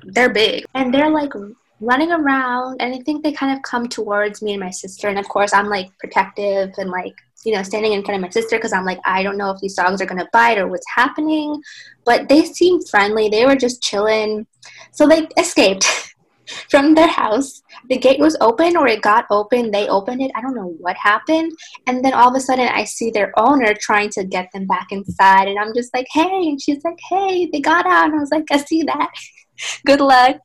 they're 0.03 0.33
big, 0.33 0.67
and 0.75 0.93
they're 0.93 1.11
like 1.11 1.33
running 1.81 2.13
around. 2.13 2.81
And 2.81 2.95
I 2.95 2.99
think 3.01 3.23
they 3.23 3.33
kind 3.33 3.57
of 3.57 3.63
come 3.63 3.89
towards 3.89 4.43
me 4.43 4.53
and 4.53 4.61
my 4.61 4.71
sister, 4.71 5.09
and 5.09 5.19
of 5.19 5.29
course, 5.29 5.53
I'm 5.53 5.69
like 5.69 5.91
protective 5.99 6.73
and 6.79 6.91
like 6.91 7.15
you 7.45 7.55
know, 7.55 7.63
standing 7.63 7.93
in 7.93 8.05
front 8.05 8.17
of 8.17 8.23
my 8.23 8.31
sister 8.31 8.57
because 8.57 8.73
I'm 8.73 8.85
like, 8.85 9.01
I 9.05 9.23
don't 9.23 9.39
know 9.39 9.51
if 9.51 9.61
these 9.61 9.75
dogs 9.75 10.03
are 10.03 10.07
gonna 10.07 10.29
bite 10.33 10.59
or 10.59 10.69
what's 10.69 10.87
happening. 10.95 11.63
But 12.05 12.29
they 12.29 12.45
seemed 12.45 12.89
friendly. 12.89 13.29
They 13.29 13.47
were 13.47 13.57
just 13.57 13.83
chilling. 13.83 14.47
So 14.93 15.07
they 15.07 15.27
escaped 15.39 16.15
from 16.71 16.95
their 16.95 17.09
house. 17.09 17.63
The 17.89 17.97
gate 17.97 18.21
was 18.21 18.37
open 18.41 18.77
or 18.77 18.87
it 18.87 19.01
got 19.01 19.27
open. 19.31 19.71
They 19.71 19.89
opened 19.89 20.21
it. 20.21 20.31
I 20.35 20.43
don't 20.43 20.55
know 20.55 20.75
what 20.79 20.97
happened. 20.97 21.53
And 21.87 22.05
then 22.05 22.13
all 22.13 22.29
of 22.29 22.37
a 22.37 22.41
sudden 22.41 22.69
I 22.69 22.85
see 22.85 23.11
their 23.11 23.33
owner 23.39 23.75
trying 23.75 24.11
to 24.11 24.25
get 24.25 24.51
them 24.53 24.67
back 24.67 24.89
inside. 24.91 25.49
And 25.49 25.59
I'm 25.59 25.75
just 25.75 25.95
like, 25.95 26.07
hey. 26.13 26.49
And 26.49 26.61
she's 26.61 26.85
like, 26.85 26.99
hey, 27.09 27.49
they 27.51 27.61
got 27.61 27.87
out. 27.87 28.07
And 28.07 28.17
I 28.17 28.21
was 28.21 28.31
like, 28.31 28.45
I 28.51 28.59
see 28.59 28.83
that. 28.83 29.11
Good 29.87 30.01
luck. 30.01 30.37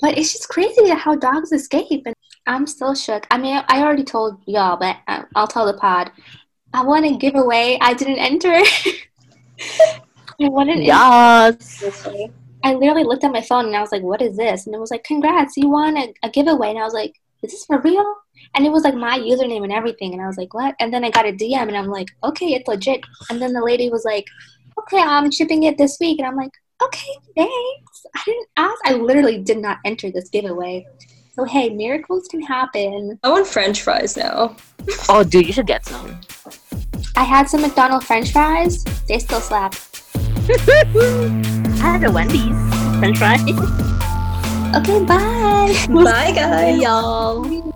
But 0.00 0.16
it's 0.16 0.32
just 0.32 0.48
crazy 0.48 0.88
how 0.90 1.14
dogs 1.14 1.52
escape. 1.52 2.02
And 2.06 2.14
I'm 2.46 2.66
still 2.66 2.94
shook. 2.94 3.26
I 3.30 3.38
mean, 3.38 3.62
I 3.68 3.82
already 3.82 4.04
told 4.04 4.42
y'all, 4.46 4.76
but 4.76 4.96
uh, 5.06 5.22
I'll 5.34 5.46
tell 5.46 5.66
the 5.66 5.74
pod. 5.74 6.10
I 6.72 6.82
won 6.84 7.04
a 7.04 7.16
giveaway. 7.16 7.78
I 7.80 7.94
didn't 7.94 8.18
enter. 8.18 8.48
I 10.42 10.48
won 10.48 10.70
an 10.70 10.82
yes. 10.82 11.82
I 12.62 12.74
literally 12.74 13.04
looked 13.04 13.24
at 13.24 13.32
my 13.32 13.42
phone 13.42 13.66
and 13.66 13.76
I 13.76 13.80
was 13.80 13.92
like, 13.92 14.02
"What 14.02 14.22
is 14.22 14.36
this?" 14.36 14.66
And 14.66 14.74
it 14.74 14.78
was 14.78 14.90
like, 14.90 15.04
"Congrats, 15.04 15.56
you 15.56 15.68
won 15.68 15.96
a, 15.96 16.12
a 16.22 16.30
giveaway." 16.30 16.70
And 16.70 16.78
I 16.78 16.84
was 16.84 16.94
like, 16.94 17.14
"Is 17.42 17.52
this 17.52 17.64
for 17.64 17.80
real?" 17.80 18.14
And 18.54 18.66
it 18.66 18.72
was 18.72 18.84
like 18.84 18.94
my 18.94 19.18
username 19.18 19.64
and 19.64 19.72
everything. 19.72 20.12
And 20.12 20.22
I 20.22 20.26
was 20.26 20.36
like, 20.36 20.54
"What?" 20.54 20.74
And 20.80 20.92
then 20.92 21.04
I 21.04 21.10
got 21.10 21.26
a 21.26 21.32
DM 21.32 21.68
and 21.68 21.76
I'm 21.76 21.88
like, 21.88 22.08
"Okay, 22.22 22.54
it's 22.54 22.68
legit." 22.68 23.00
And 23.28 23.40
then 23.40 23.52
the 23.52 23.64
lady 23.64 23.90
was 23.90 24.04
like, 24.04 24.26
"Okay, 24.78 25.00
I'm 25.00 25.30
shipping 25.30 25.64
it 25.64 25.78
this 25.78 25.98
week." 26.00 26.18
And 26.18 26.28
I'm 26.28 26.36
like, 26.36 26.52
"Okay, 26.82 27.12
thanks." 27.36 28.06
I 28.14 28.22
didn't 28.24 28.48
ask. 28.56 28.78
I 28.84 28.94
literally 28.94 29.38
did 29.38 29.58
not 29.58 29.78
enter 29.84 30.10
this 30.10 30.28
giveaway. 30.28 30.86
So 31.32 31.44
hey, 31.44 31.70
miracles 31.70 32.26
can 32.28 32.42
happen. 32.42 33.18
Oh, 33.22 33.30
I 33.30 33.32
want 33.32 33.46
French 33.46 33.82
fries 33.82 34.16
now. 34.16 34.56
oh, 35.08 35.22
dude, 35.24 35.46
you 35.46 35.52
should 35.52 35.66
get 35.66 35.86
some. 35.86 36.20
I 37.16 37.24
had 37.24 37.48
some 37.48 37.62
McDonald's 37.62 38.06
French 38.06 38.32
fries. 38.32 38.84
They 39.08 39.18
still 39.18 39.40
slap. 39.40 39.74
I 40.48 41.98
had 41.98 42.04
a 42.04 42.10
Wendy's 42.10 42.56
French 42.98 43.18
fry. 43.18 43.36
okay, 44.76 45.04
bye. 45.04 45.86
Bye, 45.88 46.32
guys. 46.32 46.80
y'all. 46.80 47.69